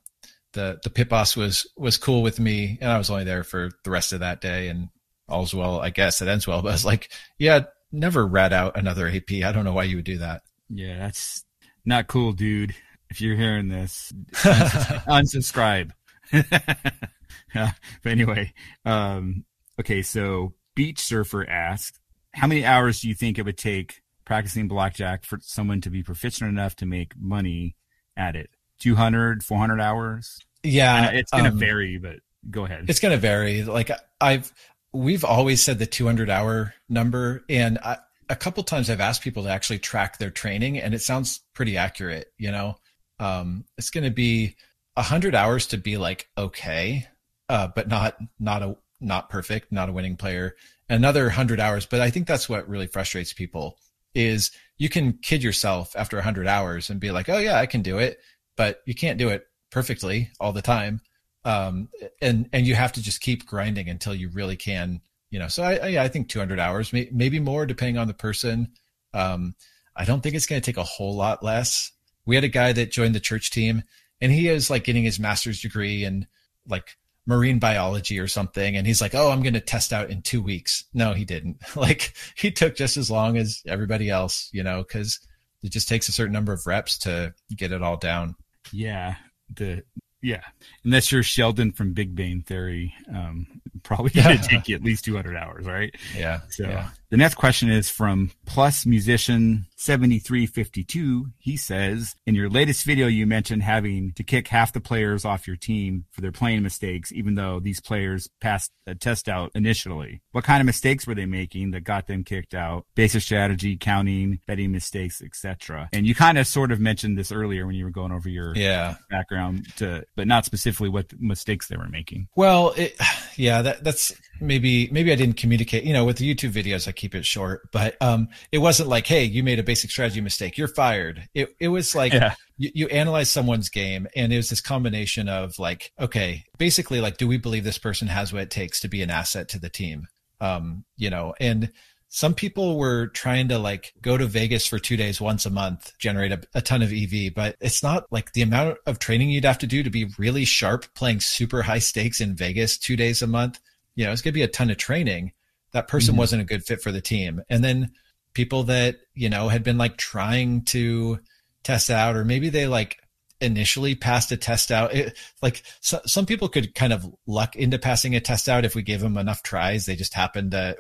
[0.53, 3.71] the the pit boss was was cool with me, and I was only there for
[3.85, 4.89] the rest of that day, and
[5.29, 6.63] all's well, I guess it ends well.
[6.67, 9.33] But it's like, yeah, never rat out another AP.
[9.45, 10.43] I don't know why you would do that.
[10.69, 11.45] Yeah, that's
[11.85, 12.75] not cool, dude.
[13.09, 15.93] If you're hearing this, unsubscribe.
[16.33, 17.73] yeah,
[18.03, 18.53] but anyway,
[18.85, 19.45] um,
[19.79, 22.01] okay, so Beach Surfer asked,
[22.33, 26.03] how many hours do you think it would take practicing blackjack for someone to be
[26.03, 27.77] proficient enough to make money
[28.17, 28.51] at it?
[28.81, 30.41] 200, 400 hours?
[30.65, 31.11] Yeah.
[31.13, 32.17] it's going to um, vary, but
[32.51, 32.87] go ahead.
[32.89, 33.63] It's going to vary.
[33.63, 34.53] Like I've,
[34.97, 39.45] we've always said the 200 hour number and I, a couple times i've asked people
[39.45, 42.77] to actually track their training and it sounds pretty accurate you know?
[43.19, 44.57] Um, it's going to be
[44.95, 47.07] 100 hours to be like okay
[47.49, 50.57] uh, but not not a not perfect not a winning player.
[50.89, 53.79] Another 100 hours but i think that's what really frustrates people
[54.15, 57.83] is you can kid yourself after 100 hours and be like oh yeah i can
[57.83, 58.19] do it
[58.57, 61.01] but you can't do it perfectly all the time
[61.47, 61.89] um,
[62.21, 65.63] and and you have to just keep grinding until you really can you know so
[65.63, 68.73] i i, I think 200 hours may, maybe more depending on the person.
[69.15, 69.55] Um,
[69.95, 71.93] i don't think it's going to take a whole lot less.
[72.27, 73.85] We had a guy that joined the church team
[74.21, 76.27] and he is like getting his master's degree in
[76.69, 78.77] like marine biology or something.
[78.77, 80.85] And he's like oh i'm going to test out in two weeks.
[80.93, 81.59] No he didn't.
[81.77, 85.21] Like he took just as long as everybody else you know because
[85.63, 88.35] it just takes a certain number of reps to get it all down.
[88.73, 89.15] Yeah
[89.55, 89.85] the
[90.23, 90.43] yeah,
[90.85, 94.83] and that's your Sheldon from Big Bang Theory, um, probably going to take you at
[94.83, 95.95] least 200 hours, right?
[96.15, 96.41] Yeah.
[96.51, 96.89] So yeah.
[97.11, 101.27] the next question is from Plus Musician 7352.
[101.39, 105.47] He says, in your latest video, you mentioned having to kick half the players off
[105.47, 110.21] your team for their playing mistakes, even though these players passed a test out initially.
[110.33, 112.87] What kind of mistakes were they making that got them kicked out?
[112.95, 115.89] Basic strategy, counting, betting mistakes, etc.
[115.93, 118.55] And you kind of sort of mentioned this earlier when you were going over your
[118.57, 118.97] yeah.
[119.11, 122.29] background to but not specifically what mistakes they were making.
[122.35, 122.97] Well, it,
[123.37, 125.85] yeah, that, that's maybe maybe I didn't communicate.
[125.85, 129.07] You know, with the YouTube videos, I keep it short, but um, it wasn't like,
[129.07, 131.29] hey, you made a basic strategy mistake, you're fired.
[131.35, 132.35] It it was like yeah.
[132.57, 137.17] you, you analyze someone's game, and it was this combination of like, okay, basically like,
[137.17, 139.71] do we believe this person has what it takes to be an asset to the
[139.71, 140.09] team?
[140.41, 141.73] Um, you know, and
[142.09, 145.93] some people were trying to like go to Vegas for two days once a month,
[145.99, 149.45] generate a, a, ton of EV, but it's not like the amount of training you'd
[149.45, 153.23] have to do to be really sharp playing super high stakes in Vegas two days
[153.23, 153.59] a month.
[153.97, 155.33] You know, it's going to be a ton of training.
[155.73, 156.21] That person mm-hmm.
[156.21, 157.43] wasn't a good fit for the team.
[157.49, 157.93] And then
[158.35, 161.19] people that, you know, had been like trying to
[161.65, 162.99] test out, or maybe they like
[163.41, 164.95] initially passed a test out.
[164.95, 168.75] It, like so, some people could kind of luck into passing a test out if
[168.75, 169.87] we gave them enough tries.
[169.87, 170.77] They just happened to,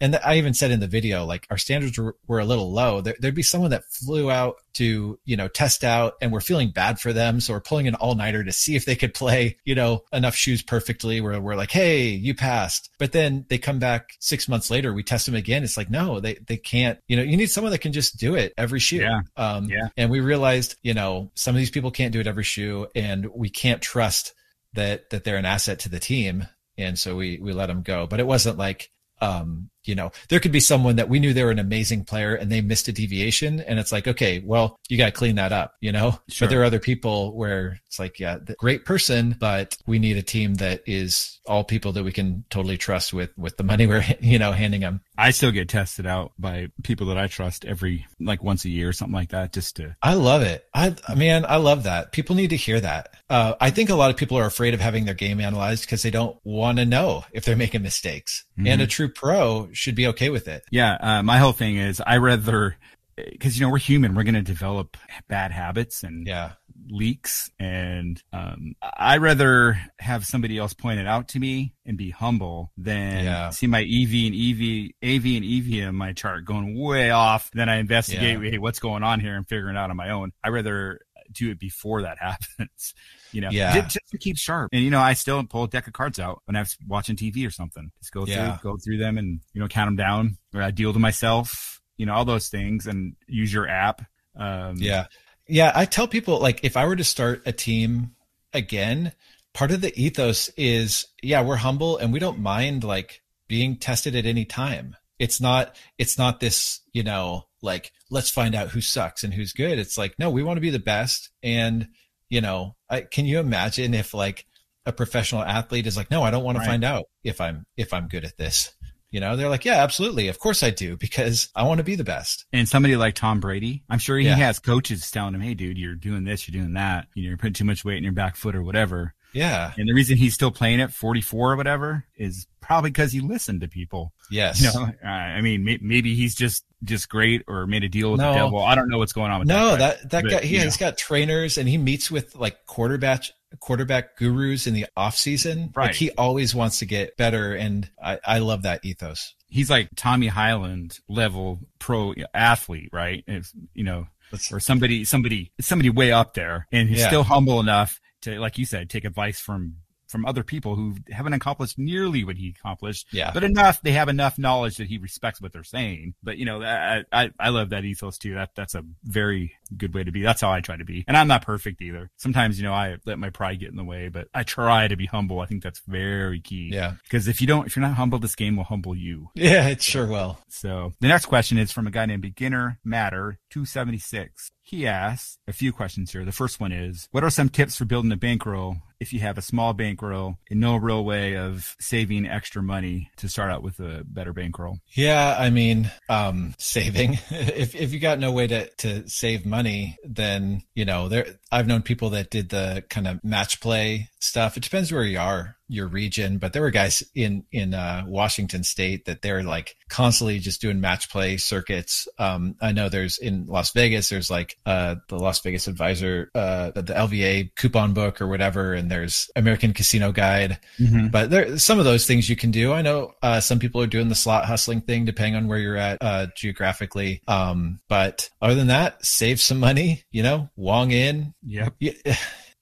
[0.00, 3.00] and I even said in the video, like our standards were, were a little low.
[3.00, 6.70] There, would be someone that flew out to, you know, test out and we're feeling
[6.70, 7.40] bad for them.
[7.40, 10.34] So we're pulling an all nighter to see if they could play, you know, enough
[10.34, 12.90] shoes perfectly where we're like, Hey, you passed.
[12.98, 15.62] But then they come back six months later, we test them again.
[15.62, 18.34] It's like, no, they, they can't, you know, you need someone that can just do
[18.34, 18.96] it every shoe.
[18.96, 19.20] Yeah.
[19.36, 19.88] Um, yeah.
[19.96, 23.26] and we realized, you know, some of these people can't do it every shoe and
[23.34, 24.34] we can't trust
[24.74, 26.46] that, that they're an asset to the team.
[26.78, 28.90] And so we, we let them go, but it wasn't like,
[29.20, 32.34] um, you know, there could be someone that we knew they were an amazing player
[32.34, 33.60] and they missed a deviation.
[33.60, 36.18] And it's like, okay, well, you got to clean that up, you know?
[36.28, 36.46] Sure.
[36.46, 40.22] But there are other people where it's like, yeah, great person, but we need a
[40.22, 44.04] team that is all people that we can totally trust with, with the money we're,
[44.20, 45.00] you know, handing them.
[45.22, 48.88] I still get tested out by people that I trust every, like once a year
[48.88, 49.94] or something like that, just to.
[50.02, 50.66] I love it.
[50.74, 52.10] I, man, I love that.
[52.10, 53.14] People need to hear that.
[53.30, 56.02] Uh, I think a lot of people are afraid of having their game analyzed because
[56.02, 58.44] they don't want to know if they're making mistakes.
[58.58, 58.66] Mm-hmm.
[58.66, 60.64] And a true pro should be okay with it.
[60.72, 60.96] Yeah.
[61.00, 62.76] Uh, my whole thing is I rather,
[63.14, 64.96] because, you know, we're human, we're going to develop
[65.28, 66.54] bad habits and yeah.
[66.88, 67.50] Leaks.
[67.58, 72.72] And um, I rather have somebody else point it out to me and be humble
[72.76, 73.50] than yeah.
[73.50, 77.50] see my EV and EV, AV and EV in my chart going way off.
[77.52, 78.50] Then I investigate, yeah.
[78.50, 80.32] hey, what's going on here and figuring out on my own.
[80.42, 81.00] I rather
[81.32, 82.94] do it before that happens
[83.32, 83.80] you know, yeah.
[83.80, 84.68] just, to keep sharp.
[84.72, 87.46] And you know, I still pull a deck of cards out when I'm watching TV
[87.46, 87.90] or something.
[87.98, 88.56] Just go yeah.
[88.58, 90.36] through, go through them, and you know, count them down.
[90.54, 91.80] Or I deal to myself.
[91.96, 94.02] You know, all those things, and use your app.
[94.36, 95.06] Um, yeah,
[95.52, 95.72] yeah.
[95.74, 98.12] I tell people like if I were to start a team
[98.52, 99.12] again,
[99.52, 104.16] part of the ethos is yeah, we're humble and we don't mind like being tested
[104.16, 104.96] at any time.
[105.18, 109.52] It's not it's not this, you know, like let's find out who sucks and who's
[109.52, 109.78] good.
[109.78, 111.88] It's like no, we want to be the best and
[112.28, 114.46] you know, I, can you imagine if like
[114.86, 116.64] a professional athlete is like, no, I don't want right.
[116.64, 118.72] to find out if I'm if I'm good at this.
[119.12, 120.28] You know, they're like, yeah, absolutely.
[120.28, 122.46] Of course I do because I want to be the best.
[122.52, 124.36] And somebody like Tom Brady, I'm sure he yeah.
[124.36, 127.08] has coaches telling him, Hey, dude, you're doing this, you're doing that.
[127.14, 129.14] You know, you're putting too much weight in your back foot or whatever.
[129.34, 129.72] Yeah.
[129.76, 133.60] And the reason he's still playing at 44 or whatever is probably because he listened
[133.60, 134.12] to people.
[134.30, 134.62] Yes.
[134.62, 138.12] You know, uh, I mean, may- maybe he's just just great or made a deal
[138.12, 138.32] with no.
[138.32, 138.60] the devil.
[138.60, 139.78] I don't know what's going on with no, that.
[139.78, 143.24] that that, but, guy, he, has got trainers and he meets with like quarterback
[143.60, 145.72] quarterback gurus in the off season.
[145.74, 145.86] Right.
[145.86, 149.34] Like he always wants to get better, and I, I love that ethos.
[149.48, 153.24] He's like Tommy Highland level pro athlete, right?
[153.26, 154.06] If you know,
[154.50, 157.08] or somebody somebody somebody way up there, and he's yeah.
[157.08, 159.76] still humble enough to, like you said, take advice from
[160.12, 163.08] from other people who haven't accomplished nearly what he accomplished.
[163.12, 163.30] Yeah.
[163.32, 166.14] But enough, they have enough knowledge that he respects what they're saying.
[166.22, 168.34] But you know, I, I, I love that ethos too.
[168.34, 170.22] That, that's a very good way to be.
[170.22, 171.04] That's how I try to be.
[171.06, 172.10] And I'm not perfect either.
[172.16, 174.96] Sometimes, you know, I let my pride get in the way, but I try to
[174.96, 175.40] be humble.
[175.40, 176.70] I think that's very key.
[176.72, 176.94] Yeah.
[177.04, 179.28] Because if you don't, if you're not humble, this game will humble you.
[179.34, 180.38] Yeah, it sure will.
[180.48, 184.50] So the next question is from a guy named Beginner Matter 276.
[184.62, 186.24] He asks a few questions here.
[186.24, 189.36] The first one is, what are some tips for building a bankroll if you have
[189.36, 193.80] a small bankroll and no real way of saving extra money to start out with
[193.80, 194.78] a better bankroll?
[194.94, 197.18] Yeah, I mean, um, saving.
[197.30, 199.61] if if you got no way to to save money,
[200.04, 201.26] then you know there.
[201.50, 204.56] I've known people that did the kind of match play stuff.
[204.56, 208.62] It depends where you are your region, but there were guys in in uh, Washington
[208.62, 212.06] State that they're like constantly just doing match play circuits.
[212.18, 216.72] Um, I know there's in Las Vegas, there's like uh, the Las Vegas Advisor, uh,
[216.72, 220.58] the LVA coupon book or whatever, and there's American Casino Guide.
[220.78, 221.08] Mm-hmm.
[221.08, 222.74] But there some of those things you can do.
[222.74, 225.76] I know uh, some people are doing the slot hustling thing depending on where you're
[225.78, 227.22] at uh, geographically.
[227.26, 230.04] Um, but other than that, save some money.
[230.10, 231.32] You know, Wong in.
[231.46, 231.74] Yep.
[231.80, 231.92] Yeah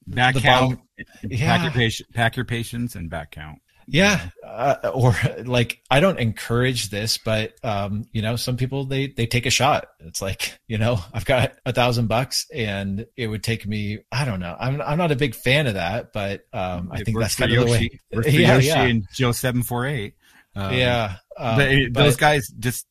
[0.07, 0.79] back count,
[1.23, 1.57] yeah.
[1.57, 3.59] pack your patience, pack your patience, and back count.
[3.87, 9.07] Yeah, uh, or like I don't encourage this, but um, you know, some people they
[9.07, 9.87] they take a shot.
[9.99, 13.99] It's like you know, I've got a thousand bucks, and it would take me.
[14.11, 14.55] I don't know.
[14.59, 17.65] I'm I'm not a big fan of that, but um, I think that's kind of
[17.65, 17.89] the way.
[18.31, 18.83] Yeah, yeah.
[18.83, 20.15] And Joe seven four eight.
[20.55, 22.85] Um, yeah, um, but, those guys just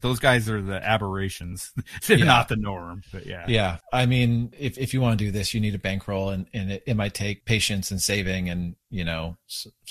[0.00, 1.72] those guys are the aberrations.
[2.06, 2.24] They're yeah.
[2.24, 3.02] not the norm.
[3.12, 3.44] But yeah.
[3.48, 3.78] Yeah.
[3.92, 6.72] I mean, if, if you want to do this, you need a bankroll and, and
[6.72, 9.36] it, it might take patience and saving and, you know,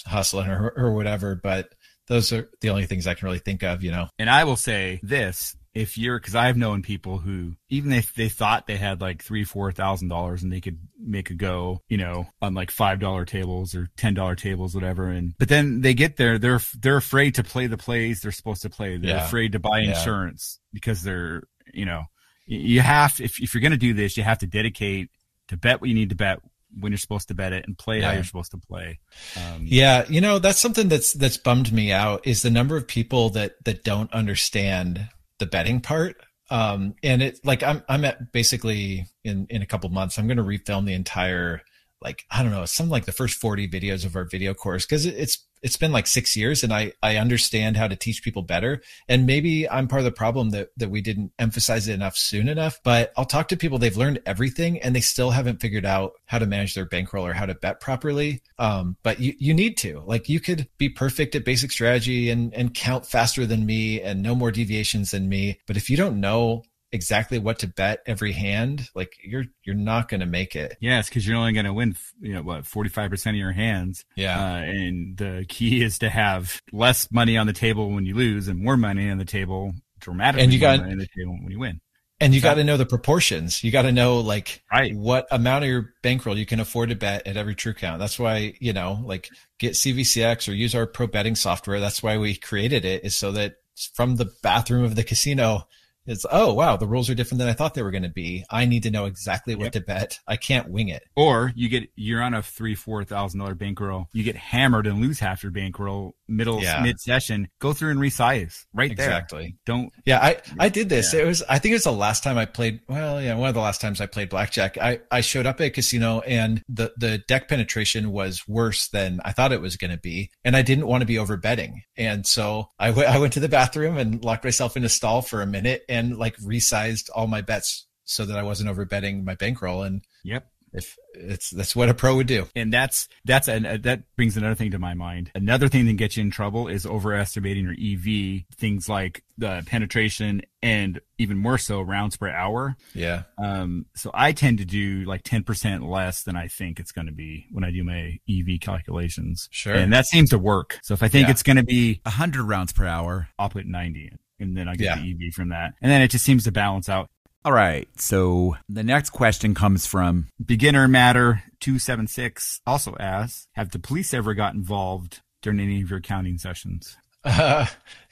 [0.05, 1.36] hustling or, or whatever.
[1.36, 1.74] But
[2.07, 4.07] those are the only things I can really think of, you know.
[4.18, 8.28] And I will say this if you're because I've known people who even if they
[8.30, 11.97] thought they had like three four thousand dollars and they could make a go you
[11.97, 15.93] know on like five dollar tables or ten dollar tables whatever and but then they
[15.93, 19.26] get there they're they're afraid to play the plays they're supposed to play they're Yeah.
[19.28, 19.89] afraid to buy Yeah.
[19.97, 21.43] insurance because they're
[21.74, 22.03] you know
[22.47, 25.09] you have if, if you're going to do this you have to dedicate
[25.49, 26.39] to bet what you need to bet
[26.80, 28.99] when you're supposed to bet it and play how you're supposed to play
[29.36, 32.88] um, Yeah, you know, that's something that's that's bummed me out is the number of
[32.88, 35.09] people that that don't understand
[35.40, 36.18] the betting part.
[36.50, 40.38] Um and it like I'm I'm at basically in in a couple months I'm going
[40.38, 41.62] to refilm the entire
[42.02, 45.06] like I don't know, some like the first 40 videos of our video course cuz
[45.06, 48.82] it's it's been like 6 years and I I understand how to teach people better.
[49.07, 52.49] And maybe I'm part of the problem that that we didn't emphasize it enough soon
[52.49, 53.78] enough but I'll talk to people.
[53.78, 57.34] They've learned everything and they still haven't figured out how to manage their bankroll or
[57.34, 58.41] how to bet properly.
[58.57, 62.53] Um but you you need to like you could be perfect at basic strategy and
[62.53, 65.60] and count faster than me and no more deviations than me.
[65.68, 70.10] But if you don't know exactly what to bet every hand like you're you're not
[70.10, 73.30] going to make it Yes, because you're only going to win, you know, what, 45%
[73.30, 74.06] of your hands.
[74.16, 74.40] Yeah.
[74.40, 78.48] Uh, and the key is to have less money on the table when you lose
[78.48, 81.60] and more money on the table, dramatically And you got- on the table when you
[81.60, 81.82] win.
[82.22, 83.64] And you got to know the proportions.
[83.64, 84.94] You got to know like Right.
[84.94, 88.00] what amount of your bankroll you can afford to bet at every true count.
[88.00, 91.80] That's why, you know, like get CVCX or use our pro betting software.
[91.80, 93.54] That's why we created it is so that
[93.94, 95.66] from the bathroom of the casino,
[96.06, 98.43] it's, oh, wow, the rules are different than I thought they were going to be.
[98.50, 99.74] I need to know exactly what Yep.
[99.74, 100.20] to bet.
[100.28, 101.04] I can't wing it.
[101.16, 104.08] Or you get, you're on a three, four thousand dollar bankroll.
[104.14, 106.82] You get hammered and lose half your bankroll middle, Yeah.
[106.82, 107.50] mid session.
[107.60, 109.08] Go through and resize right there.
[109.08, 109.58] Exactly.
[109.66, 111.14] Don't, Yeah, I, I did this.
[111.14, 111.22] Yeah.
[111.22, 113.56] It was I think it was the last time I played well, yeah, one of
[113.56, 114.78] the last times I played blackjack.
[114.78, 119.20] I, I showed up at a casino and the, the deck penetration was worse than
[119.26, 120.32] I thought it was gonna be.
[120.44, 121.84] And I didn't want to be over betting.
[121.98, 125.22] And so I went I went to the bathroom and locked myself in a stall
[125.22, 129.24] for a minute and like resized all my bets so that I wasn't over betting
[129.24, 129.84] my bankroll.
[129.84, 130.48] And yep.
[130.74, 132.47] If it's that's what a pro would do.
[132.55, 135.32] And that's that's an, uh, that brings another thing to my mind.
[135.36, 138.43] Another thing that gets you in trouble is overestimating your EV.
[138.57, 142.76] Things like the penetration and even more so rounds per hour.
[142.93, 143.24] Yeah.
[143.38, 147.07] Um, so I tend to do like ten percent less than I think it's going
[147.07, 149.47] to be when I do my EV calculations.
[149.51, 149.74] Sure.
[149.74, 150.80] and that seems to work.
[150.84, 151.32] So if I think Yeah.
[151.32, 153.30] it's going to be, hundred rounds per hour.
[153.38, 154.95] I'll put ninety, and then I get Yeah.
[155.01, 157.09] the EV from that, and then it just seems to balance out.
[157.46, 157.88] All right.
[158.00, 164.34] So the next question comes from Beginner Matter 276 also asks Have the police ever
[164.34, 166.98] got involved during any of your counting sessions?
[167.24, 167.66] Uh,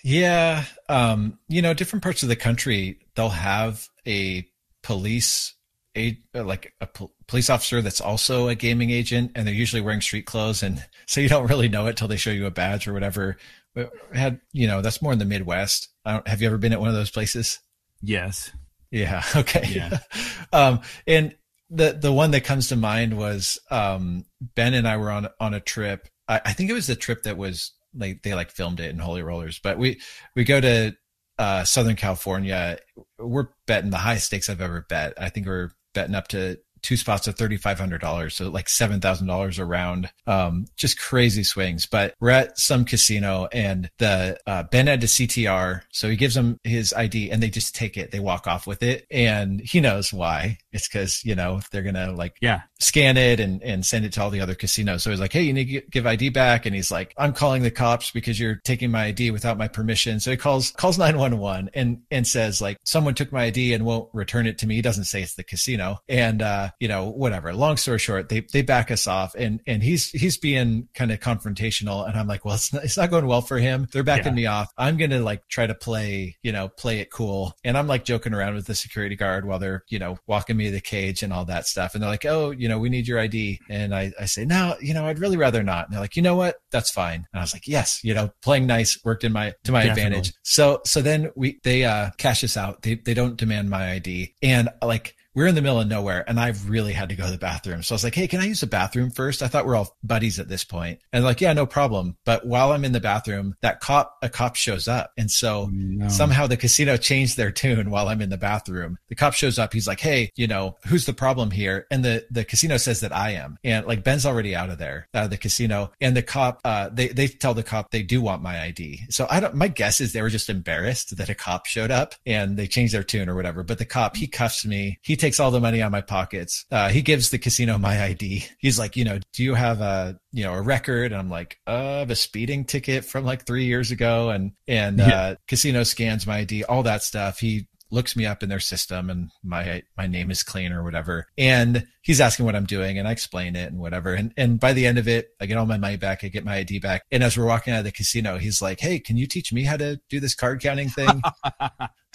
[0.04, 0.66] yeah.
[0.90, 4.48] Um, you know, different parts of the country, they'll have a
[4.82, 5.56] police,
[5.96, 10.02] a like a pol- police officer that's also a gaming agent, and they're usually wearing
[10.02, 12.88] street clothes, and so you don't really know it till they show you a badge
[12.88, 13.38] or whatever.
[13.74, 15.90] But had you know, that's more in the Midwest.
[16.06, 17.60] I don't, have you ever been at one of those places?
[18.02, 18.52] Yes.
[18.92, 19.24] Yeah.
[19.36, 19.68] Okay.
[19.70, 20.00] Yeah.
[20.54, 21.36] um, and
[21.70, 24.26] the the one that comes to mind was um,
[24.56, 26.08] Ben and I were on on a trip.
[26.28, 29.00] I, I think it was the trip that was like they like filmed it in
[29.00, 30.00] Holy Rollers, but we
[30.36, 30.96] we go to
[31.38, 32.80] uh, Southern California.
[33.20, 35.14] We're betting the highest stakes I've ever bet.
[35.18, 38.70] I think we're betting up to two spots of thirty five hundred dollars, so like
[38.70, 40.10] seven thousand dollars around.
[40.26, 41.86] Um, just crazy swings.
[41.86, 46.36] But we're at some casino, and the uh, Ben had to CTR, so he gives
[46.36, 48.12] him his ID, and they just take it.
[48.12, 50.58] They walk off with it, and he knows why.
[50.78, 52.62] It's because you know they're gonna like Yeah.
[52.80, 55.04] scan it and, and send it to all the other casinos.
[55.04, 56.66] So he's like, Hey, you need to give ID back.
[56.66, 60.20] And he's like, I'm calling the cops because you're taking my ID without my permission.
[60.20, 64.10] So he calls, calls 911 and, and says like, someone took my ID and won't
[64.14, 64.76] return it to me.
[64.76, 65.98] He doesn't say it's the casino.
[66.08, 67.54] And, uh, you know, whatever.
[67.54, 71.20] Long story short, they, they back us off and, and he's, he's being kind of
[71.20, 72.08] confrontational.
[72.08, 73.88] And I'm like, well, it's not, it's not going well for him.
[73.92, 74.32] They're backing Yeah.
[74.34, 74.72] me off.
[74.78, 77.54] I'm going to like try to play, you know, play it cool.
[77.64, 80.67] And I'm like joking around with the security guard while they're, you know, walking me
[80.70, 81.94] the cage and all that stuff.
[81.94, 83.60] And they're like, oh, you know, we need your ID.
[83.70, 85.86] And I, I say, no, you know, I'd really rather not.
[85.86, 86.58] And they're like, you know what?
[86.72, 87.28] That's fine.
[87.32, 90.04] And I was like, yes, you know, playing nice worked in my, to my Definitely.
[90.04, 90.34] advantage.
[90.44, 92.82] So, so then we, they, uh, cash us out.
[92.82, 94.34] They, they don't demand my ID.
[94.42, 97.32] And like, we're in the middle of nowhere and I've really had to go to
[97.32, 97.84] the bathroom.
[97.84, 99.44] So I was like, Hey, can I use the bathroom first?
[99.44, 101.00] I thought we're all buddies at this point.
[101.14, 102.18] And like, yeah, no problem.
[102.26, 105.12] But while I'm in the bathroom, that cop, a cop shows up.
[105.16, 106.08] And so No.
[106.10, 108.98] somehow the casino changed their tune while I'm in the bathroom.
[109.10, 109.74] The cop shows up.
[109.74, 111.86] He's like, Hey, you know, who's the problem here?
[111.92, 113.60] And the, the casino says that I am.
[113.64, 115.92] And like Ben's already out of there, out of the casino.
[116.02, 119.02] And the cop, uh, they, they tell the cop they do want my ID.
[119.12, 122.16] So I don't, my guess is they were just embarrassed that a cop showed up
[122.26, 123.62] and they changed their tune or whatever.
[123.62, 124.98] But the cop, he cuffs me.
[125.04, 126.66] He takes takes all the money out of my pockets.
[126.72, 128.46] Uh, he gives the casino my ID.
[128.60, 131.12] He's like, you know, do you have a, you know, a record?
[131.12, 134.30] And I'm like, uh, I have a speeding ticket from like three years ago.
[134.30, 135.08] And, and, Yeah.
[135.22, 137.40] uh, casino scans my ID, all that stuff.
[137.40, 141.28] He looks me up in their system and my, my name is clean or whatever.
[141.38, 144.14] And he's asking what I'm doing and I explain it and whatever.
[144.14, 146.24] And, and by the end of it, I get all my money back.
[146.24, 147.04] I get my ID back.
[147.12, 149.64] And as we're walking out of the casino, he's like, Hey, can you teach me
[149.64, 151.22] how to do this card counting thing?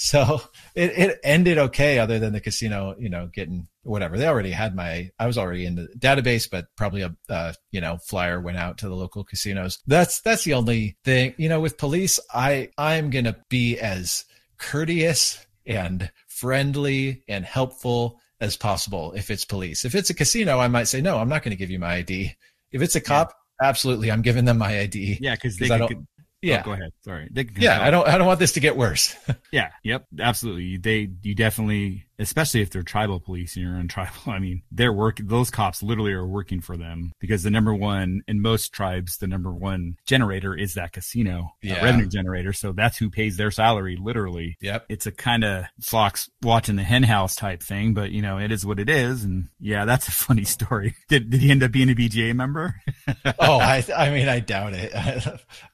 [0.02, 0.40] So
[0.74, 4.18] it, it ended okay, other than the casino, you know, getting whatever.
[4.18, 7.80] They already had my, I was already in the database, but probably a, uh, you
[7.80, 9.78] know, flyer went out to the local casinos.
[9.86, 14.24] That's, that's the only thing, you know, with police, I, I'm going to be as
[14.58, 19.84] courteous and friendly and helpful as possible if it's police.
[19.84, 21.94] If it's a casino, I might say, no, I'm not going to give you my
[21.94, 22.34] ID.
[22.72, 23.32] If it's a cop,
[23.62, 25.18] absolutely, I'm giving them my ID.
[25.20, 26.08] Yeah, because they I could, don't,
[26.42, 26.54] yeah.
[26.54, 26.62] Oh, yeah.
[26.64, 26.92] go ahead.
[27.04, 27.30] Sorry.
[27.56, 29.16] Yeah, I don't, I don't want this to get worse.
[29.52, 29.68] Yeah.
[29.84, 30.06] Yep.
[30.18, 30.78] Absolutely.
[30.78, 34.12] They, you definitely, especially if they're tribal police and you're in tribal.
[34.26, 38.22] I mean, they're working, those cops literally are working for them because the number one
[38.26, 42.52] in most tribes, the number one generator is that casino uh, revenue generator.
[42.52, 44.56] So that's who pays their salary, literally.
[44.60, 44.86] Yep.
[44.88, 48.52] It's a kind of Fox watching the hen house type thing, but you know, it
[48.52, 49.24] is what it is.
[49.24, 50.94] And yeah, that's a funny story.
[51.08, 52.76] Did, did he end up being a BJA member?
[53.38, 54.92] oh, I, I mean, I doubt it.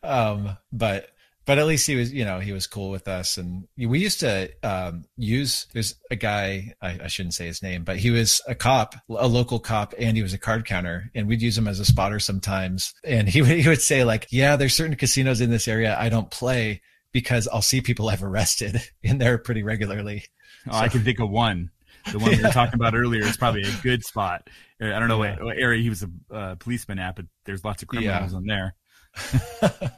[0.02, 1.10] um, but,
[1.48, 3.38] but at least he was, you know, he was cool with us.
[3.38, 7.84] And we used to, um, use, there's a guy, I, I shouldn't say his name,
[7.84, 11.26] but he was a cop, a local cop, and he was a card counter and
[11.26, 12.92] we'd use him as a spotter sometimes.
[13.02, 16.10] And he would, he would say like, yeah, there's certain casinos in this area I
[16.10, 16.82] don't play
[17.12, 20.26] because I'll see people I've arrested in there pretty regularly.
[20.70, 21.70] Oh, I can think of one.
[22.12, 24.50] The one we were talking about earlier is probably a good spot.
[24.82, 27.82] I don't know what, what area he was a uh, policeman at, but there's lots
[27.82, 28.38] of criminals Yeah.
[28.38, 28.74] in there.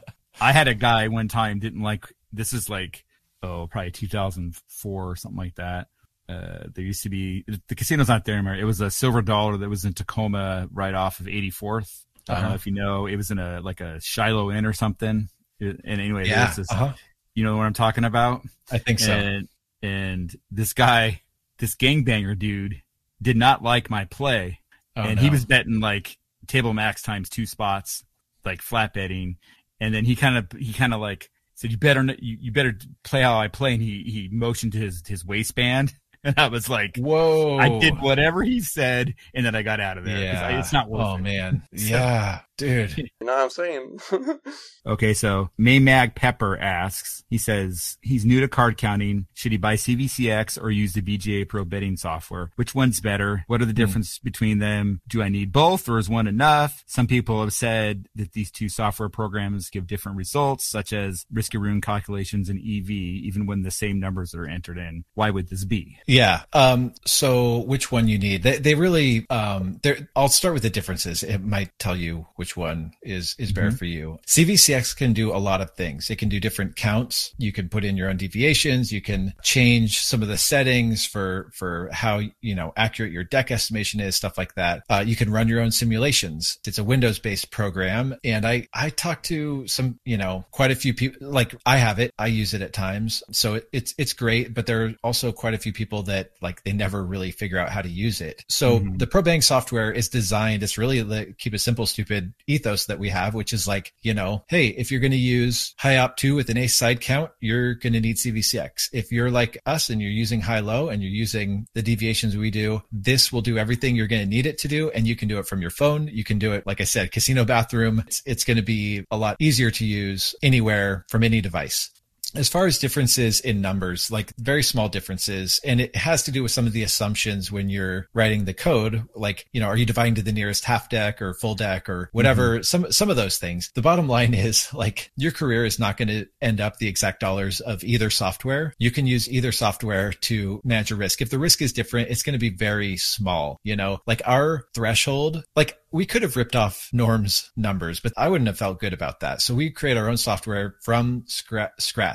[0.39, 2.05] I had a guy one time didn't like.
[2.31, 3.03] This is like
[3.43, 5.87] oh probably 2004 or something like that.
[6.29, 8.55] Uh, there used to be the casino's not there anymore.
[8.55, 12.03] It was a silver dollar that was in Tacoma, right off of 84th.
[12.29, 12.55] I don't know Uh-huh.
[12.55, 13.05] if you know.
[13.07, 15.27] It was in a like a Shiloh Inn or something.
[15.59, 16.93] It- and anyway, Yeah, this- uh-huh.
[17.35, 18.43] you know what I'm talking about.
[18.71, 19.11] I think so.
[19.11, 19.47] And,
[19.81, 21.21] and this guy,
[21.57, 22.81] this gangbanger dude,
[23.21, 24.59] did not like my play,
[24.95, 26.17] Oh, and he was betting like
[26.47, 28.03] table max times two spots,
[28.45, 29.37] like flat betting,
[29.81, 32.73] and then he kind of he kind of like said, "You better you, you better
[33.03, 35.93] play how I play," and he he motioned to his his waistband.
[36.23, 39.97] And I was like, "Whoa!" I did whatever he said, and then I got out
[39.97, 40.19] of there.
[40.21, 40.45] Yeah.
[40.49, 41.21] I- it's not worth Oh it.
[41.23, 41.63] man.
[41.75, 42.97] So- Yeah, dude.
[42.97, 43.99] You know what I'm saying?
[44.85, 49.27] Okay, so Maymag Pepper asks, he says he's new to card counting.
[49.35, 52.49] Should he buy CVCX or use the BJA Pro betting software?
[52.55, 53.43] Which one's better?
[53.45, 55.01] What are the differences between them?
[55.07, 56.83] Do I need both or is one enough?
[56.87, 61.53] Some people have said that these two software programs give different results, such as risk
[61.53, 65.03] ruin calculations and EV, even when the same numbers are entered in.
[65.13, 65.99] Why would this be?
[66.07, 66.41] Yeah.
[66.53, 68.41] Um, so which one you need?
[68.41, 69.79] They, they really, um,
[70.15, 71.21] I'll start with the differences.
[71.21, 73.77] It might tell you which one is, is better Mhm.
[73.79, 74.19] for you.
[74.27, 76.09] CVCX can do a lot of things.
[76.09, 77.33] It can do different counts.
[77.37, 78.91] You can put in your own deviations.
[78.91, 83.51] You can change some of the settings for, for how, you know, accurate your deck
[83.51, 84.83] estimation is, stuff like that.
[84.89, 86.57] Uh, you can run your own simulations.
[86.65, 88.15] It's a Windows based program.
[88.23, 91.99] And I, I talked to some, you know, quite a few people, like I have
[91.99, 92.11] it.
[92.17, 93.23] I use it at times.
[93.31, 96.63] So it, it's, it's great, but there are also quite a few people that like
[96.63, 98.43] they never really figure out how to use it.
[98.47, 98.97] So Mhm.
[98.99, 103.09] the ProBang software is designed, it's really the keep it simple, stupid ethos that we
[103.09, 106.49] have, which is like, you know, hey, if you're going to use Hi-Opt II with
[106.49, 108.89] an ace side count, you're going to need CVCX.
[108.93, 112.51] If you're like us and you're using high low and you're using the deviations we
[112.51, 114.89] do, this will do everything you're going to need it to do.
[114.91, 116.07] And you can do it from your phone.
[116.07, 118.03] You can do it, like I said, casino bathroom.
[118.07, 121.89] It's, it's going to be a lot easier to use anywhere from any device
[122.35, 126.43] as far as differences in numbers, like very small differences, and it has to do
[126.43, 129.07] with some of the assumptions when you're writing the code.
[129.15, 132.09] Like, you know, are you dividing to the nearest half deck or full deck or
[132.13, 132.55] whatever?
[132.55, 132.63] Mm-hmm.
[132.63, 133.71] Some, some of those things.
[133.75, 137.19] The bottom line is like your career is not going to end up the exact
[137.19, 138.73] dollars of either software.
[138.79, 141.21] You can use either software to manage your risk.
[141.21, 144.65] If the risk is different, it's going to be very small, you know, like our
[144.73, 148.93] threshold, like we could have ripped off Norm's numbers, but I wouldn't have felt good
[148.93, 149.41] about that.
[149.41, 151.71] So we create our own software from scra-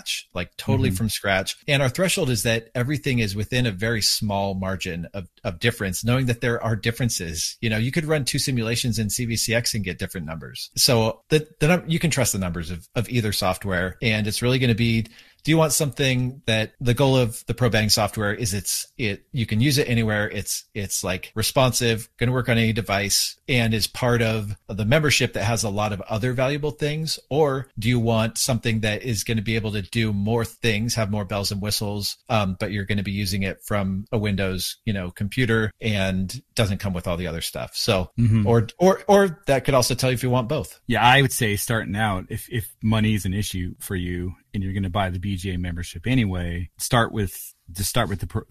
[0.07, 0.97] scratch, like totally Mhm.
[0.97, 1.57] from scratch.
[1.69, 6.05] And our threshold is that everything is within a very small margin of, of difference,
[6.05, 7.57] knowing that there are differences.
[7.61, 10.71] You know, you could run two simulations in CVCX and get different numbers.
[10.77, 13.97] So the, the you can trust the numbers of, of either software.
[14.03, 15.07] And it's really going to be
[15.47, 19.27] do you want something that the goal of the pro betting software is it's it
[19.31, 20.29] you can use it anywhere.
[20.29, 24.85] It's it's like responsive, going to work on any device, and is part of the
[24.85, 27.21] membership that has a lot of other valuable things.
[27.31, 30.97] Or do you want something that is going to be able to do more things,
[30.97, 34.19] have more bells and whistles, um, but you're going to be using it from a
[34.19, 37.77] Windows, you know, computer and doesn't come with all the other stuff.
[37.77, 38.47] So, Mhm.
[38.47, 40.81] or or or that could also tell you if you want both.
[40.89, 44.65] Yeah, I would say starting out, if if money is an issue for you and
[44.65, 48.43] you're going to buy the BJA membership anyway, start with just start with the pro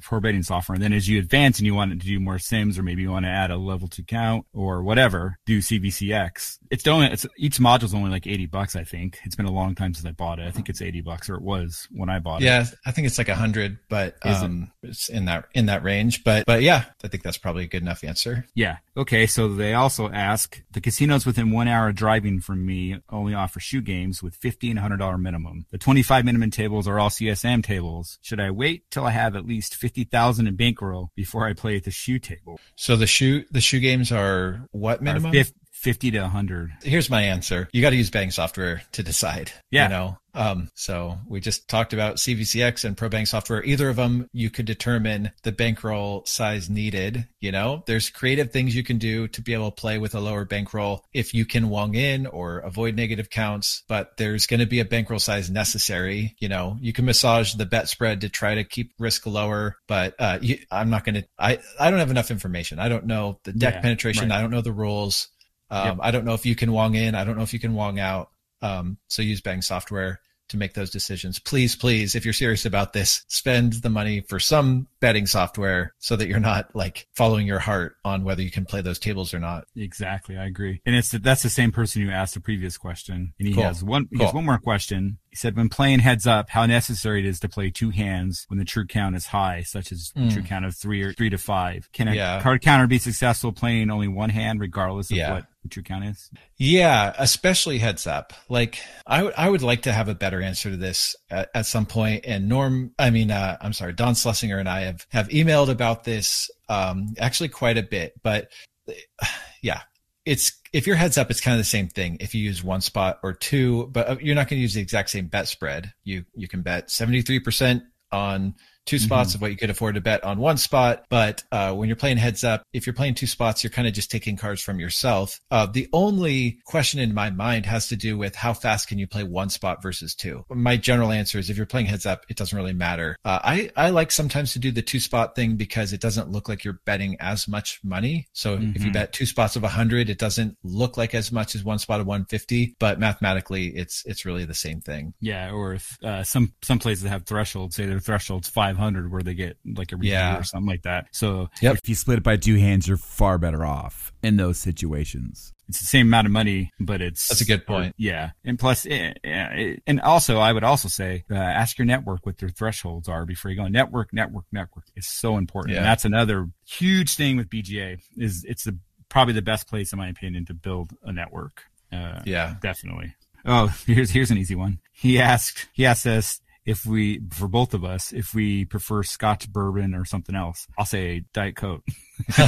[0.41, 3.01] software, and then as you advance and you want to do more sims, or maybe
[3.01, 6.57] you want to add a level two count or whatever, do CVCX.
[6.71, 9.19] It's only it's each module's only like eighty bucks, I think.
[9.23, 10.47] It's been a long time since I bought it.
[10.47, 12.45] I think it's eighty bucks, or it was when I bought it.
[12.45, 14.45] Yeah, I think it's like a hundred, but Is it?
[14.45, 16.23] um, it's in that in that range.
[16.23, 18.45] But but yeah, I think that's probably a good enough answer.
[18.55, 18.77] Yeah.
[18.97, 19.27] Okay.
[19.27, 23.81] So they also ask the casinos within one hour driving from me only offer shoe
[23.81, 25.65] games with $1,500 minimum.
[25.71, 28.19] The twenty five minimum tables are all CSM tables.
[28.21, 31.75] Should I wait till I have at least fifty thousand in bankroll before I play
[31.77, 32.59] at the shoe table?
[32.75, 35.31] So the shoe the shoe games are what minimum?
[35.31, 36.71] fif- fifty to hundred.
[36.83, 37.69] Here's my answer.
[37.71, 39.51] You got to use betting software to decide.
[39.71, 39.83] Yeah.
[39.83, 43.63] You know, um, so we just talked about CVCX and Pro Bank software.
[43.63, 47.27] Either of them, you could determine the bankroll size needed.
[47.39, 50.19] You know, there's creative things you can do to be able to play with a
[50.19, 54.65] lower bankroll if you can wong in or avoid negative counts, but there's going to
[54.65, 56.35] be a bankroll size necessary.
[56.39, 60.15] You know, you can massage the bet spread to try to keep risk lower, but,
[60.19, 62.79] uh, you, I'm not going to, I, I don't have enough information.
[62.79, 64.29] I don't know the deck Yeah, penetration.
[64.29, 64.37] right.
[64.37, 65.29] I don't know the rules.
[65.71, 65.97] Um, Yep.
[66.01, 67.15] I don't know if you can wong in.
[67.15, 68.29] I don't know if you can wong out.
[68.61, 70.19] Um, so use Bang software
[70.49, 71.39] to make those decisions.
[71.39, 76.15] Please, please, if you're serious about this, spend the money for some betting software so
[76.15, 79.39] that you're not like following your heart on whether you can play those tables or
[79.39, 79.65] not.
[79.75, 80.81] Exactly, I agree.
[80.85, 83.63] And it's that's the same person who asked the previous question, and he Cool.
[83.63, 84.07] has one.
[84.11, 84.25] He Cool.
[84.27, 85.17] has one more question.
[85.29, 88.57] He said, "When playing heads up, how necessary it is to play two hands when
[88.57, 90.31] the true count is high, such as Mm.
[90.31, 91.89] true count of three or three to five.
[91.91, 92.41] Can a Yeah.
[92.41, 95.31] card counter be successful playing only one hand, regardless of Yeah.
[95.33, 98.33] what the true count is?" Yeah, especially heads up.
[98.49, 101.65] Like I would, I would like to have a better answer to this at, at
[101.65, 102.25] some point.
[102.25, 106.03] And Norm, I mean, uh, I'm sorry, Don Schlesinger and I have have emailed about
[106.03, 108.13] this um, actually quite a bit.
[108.23, 108.49] But
[109.61, 109.81] yeah,
[110.25, 112.17] it's if your heads up, it's kind of the same thing.
[112.19, 114.81] If you use one spot or two, but uh, you're not going to use the
[114.81, 115.93] exact same bet spread.
[116.03, 118.55] You you can bet 73 percent on
[118.85, 121.05] two spots of what you could afford to bet on one spot.
[121.09, 123.93] But uh, when you're playing heads up, if you're playing two spots, you're kind of
[123.93, 125.39] just taking cards from yourself.
[125.51, 129.07] Uh, the only question in my mind has to do with how fast can you
[129.07, 130.45] play one spot versus two.
[130.49, 133.17] My general answer is if you're playing heads up, it doesn't really matter.
[133.25, 136.47] Uh, I I like sometimes to do the two spot thing because it doesn't look
[136.49, 138.27] like you're betting as much money.
[138.33, 138.93] So if you Mhm.
[138.93, 141.99] bet two spots of a 100, it doesn't look like as much as one spot
[142.01, 142.75] of 150.
[142.79, 145.13] But mathematically, it's it's really the same thing.
[145.19, 149.21] Yeah, or if uh, some some places have thresholds, say their threshold's five hundred, where
[149.23, 150.37] they get like a review Yeah.
[150.39, 151.07] or something like that.
[151.11, 151.75] So Yep.
[151.83, 155.51] If you split it by two hands, you're far better off in those situations.
[155.67, 157.95] it's the same amount of money, but it's That's a good point.
[157.97, 162.23] Yeah, and plus, eh, eh, and also, I would also say, uh, ask your network
[162.25, 163.67] what their thresholds are before you go.
[163.67, 165.77] Network, network, network is so important, Yeah.
[165.79, 167.97] and that's another huge thing with BJA.
[168.15, 168.77] Is it's the
[169.09, 171.63] probably the best place, in my opinion, to build a network.
[171.91, 172.55] Uh, Yeah.
[172.61, 173.15] definitely.
[173.43, 174.79] Oh, here's here's an easy one.
[174.91, 179.51] He asked he asked us if we for both of us if we prefer Scotch
[179.51, 180.67] bourbon or something else.
[180.77, 181.83] I'll say Diet Coke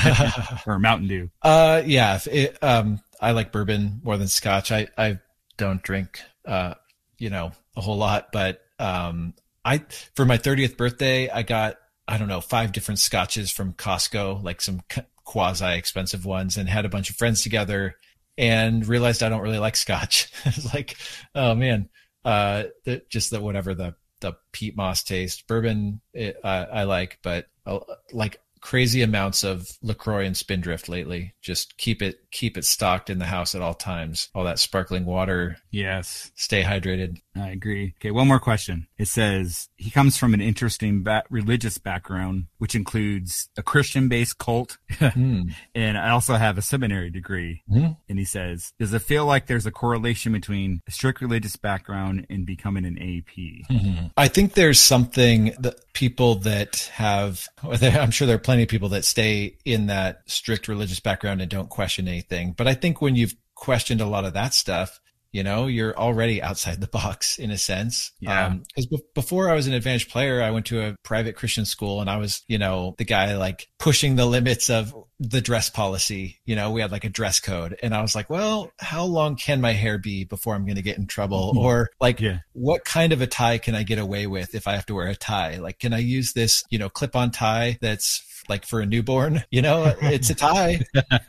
[0.67, 1.29] or Mountain Dew.
[1.41, 2.19] Uh, yeah.
[2.25, 4.71] It, um, I like bourbon more than scotch.
[4.71, 5.19] I, I
[5.57, 6.75] don't drink, uh,
[7.17, 9.33] you know, a whole lot, but, um,
[9.65, 9.83] I,
[10.15, 14.61] for my 30th birthday, I got, I don't know, five different scotches from Costco, like
[14.61, 14.81] some
[15.25, 17.95] quasi expensive ones and had a bunch of friends together
[18.37, 20.31] and realized I don't really like scotch.
[20.45, 20.95] it's like,
[21.35, 21.89] oh man,
[22.23, 22.63] uh,
[23.09, 27.79] just that whatever the, the peat moss taste bourbon, it, uh, I like, but uh,
[28.11, 31.33] like crazy amounts of LaCroix and Spindrift lately.
[31.41, 34.29] Just keep it keep it stocked in the house at all times.
[34.35, 35.57] All that sparkling water.
[35.71, 36.31] Yes.
[36.35, 37.19] Stay hydrated.
[37.35, 37.95] I agree.
[37.99, 38.87] Okay, one more question.
[38.97, 44.77] It says he comes from an interesting ba- religious background, which includes a Christian-based cult,
[44.99, 45.49] Hmm.
[45.73, 47.63] and I also have a seminary degree.
[47.71, 47.91] Hmm.
[48.09, 52.27] And he says, "Does it feel like there's a correlation between a strict religious background
[52.29, 58.35] and becoming an AP?" I think there's something that people that have, I'm sure there
[58.35, 62.26] are plenty of people that stay in that strict religious background and don't question anything.
[62.55, 64.99] But I think when you've questioned a lot of that stuff,
[65.33, 68.11] You know, you're already outside the box in a sense.
[68.21, 68.45] Yeah.
[68.47, 71.65] Um, because be- before I was an advantage player, I went to a private Christian
[71.65, 75.69] school and I was, you know, the guy like pushing the limits of the dress
[75.69, 76.39] policy.
[76.45, 77.77] You know, we had like a dress code.
[77.83, 80.81] And I was like, well, how long can my hair be before I'm going to
[80.89, 81.53] get in trouble?
[81.57, 82.39] Or like, Yeah.
[82.53, 85.07] what kind of a tie can I get away with if I have to wear
[85.07, 85.57] a tie?
[85.57, 89.43] Like, can I use this, you know, clip on tie that's like for a newborn?
[89.51, 90.79] You know, it's a tie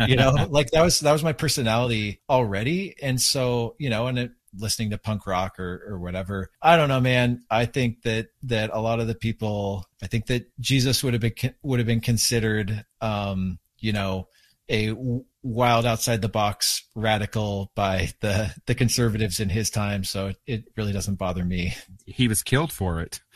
[0.07, 4.19] you know like that was that was my personality already and so you know and
[4.19, 8.29] it, listening to punk rock or or whatever i don't know man i think that
[8.43, 11.87] that a lot of the people i think that jesus would have been would have
[11.87, 14.27] been considered um you know
[14.71, 14.95] a
[15.49, 20.65] wild outside the box radical by the the conservatives in his time so it, it
[20.77, 21.75] really doesn't bother me
[22.07, 23.21] He was killed for it.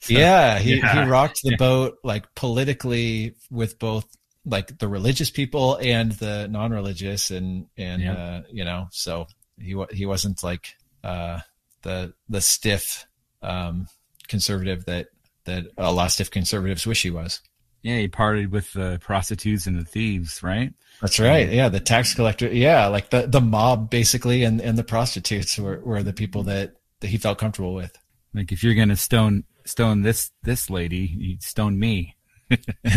[0.00, 1.04] So, yeah, he, yeah.
[1.04, 1.56] he rocked the Yeah.
[1.56, 4.06] boat like politically with both
[4.44, 8.12] like the religious people and the non-religious and and Yeah.
[8.14, 9.26] uh, you know so
[9.58, 10.74] he he wasn't like
[11.04, 11.40] uh,
[11.82, 13.06] the the stiff
[13.42, 13.86] um,
[14.28, 15.06] conservative that
[15.44, 17.40] that a lot of stiff conservatives wish he was.
[17.84, 20.72] Yeah, he partied with the prostitutes and the thieves, right?
[21.02, 21.52] That's right.
[21.52, 22.48] Yeah, the tax collector.
[22.52, 26.76] Yeah, like the the mob basically, and and the prostitutes were were the people that
[27.00, 27.96] that he felt comfortable with.
[28.32, 32.16] Like if you're gonna stone stone this this lady, you stone me,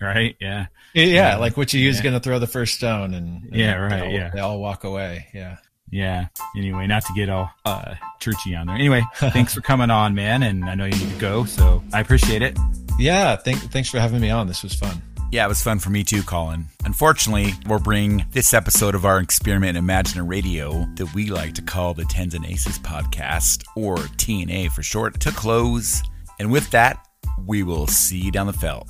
[0.00, 0.36] right?
[0.40, 0.66] Yeah.
[0.94, 2.02] Yeah, like which you is Yeah.
[2.02, 4.30] going to throw the first stone, and, and Yeah, right, all- yeah.
[4.32, 5.26] they all walk away.
[5.34, 5.56] Yeah.
[5.90, 6.26] Yeah.
[6.56, 8.76] Anyway, not to get all uh, churchy on there.
[8.76, 10.42] Anyway, thanks for coming on, man.
[10.42, 12.58] And I know you need to go, so I appreciate it.
[12.98, 14.46] Yeah, thank, thanks for having me on.
[14.46, 15.02] This was fun.
[15.32, 16.66] Yeah, it was fun for me too, Colin.
[16.84, 21.62] Unfortunately, we'll bring this episode of our experiment in Imaginary Radio that we like to
[21.62, 26.02] call the Tens and Aces podcast, or TNA for short, to close.
[26.38, 27.04] And with that,
[27.44, 28.88] we will see you down the felt.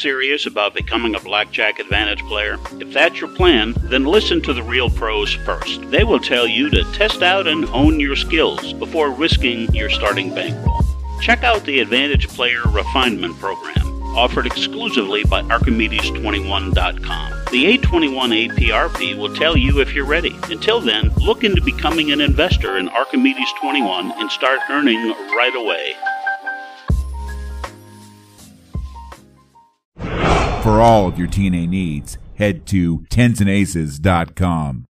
[0.00, 2.56] Serious about becoming a Blackjack Advantage player?
[2.80, 5.82] If that's your plan, then listen to the real pros first.
[5.90, 10.34] They will tell you to test out and hone your skills before risking your starting
[10.34, 10.80] bankroll.
[11.20, 17.32] Check out the Advantage Player Refinement Program, offered exclusively by Archimedes21.com.
[17.50, 20.34] The A21 APRP will tell you if you're ready.
[20.44, 25.94] Until then, look into becoming an investor in Archimedes 21 and start earning right away.
[30.70, 34.86] For all of your TNA needs, head to tensandaces.com.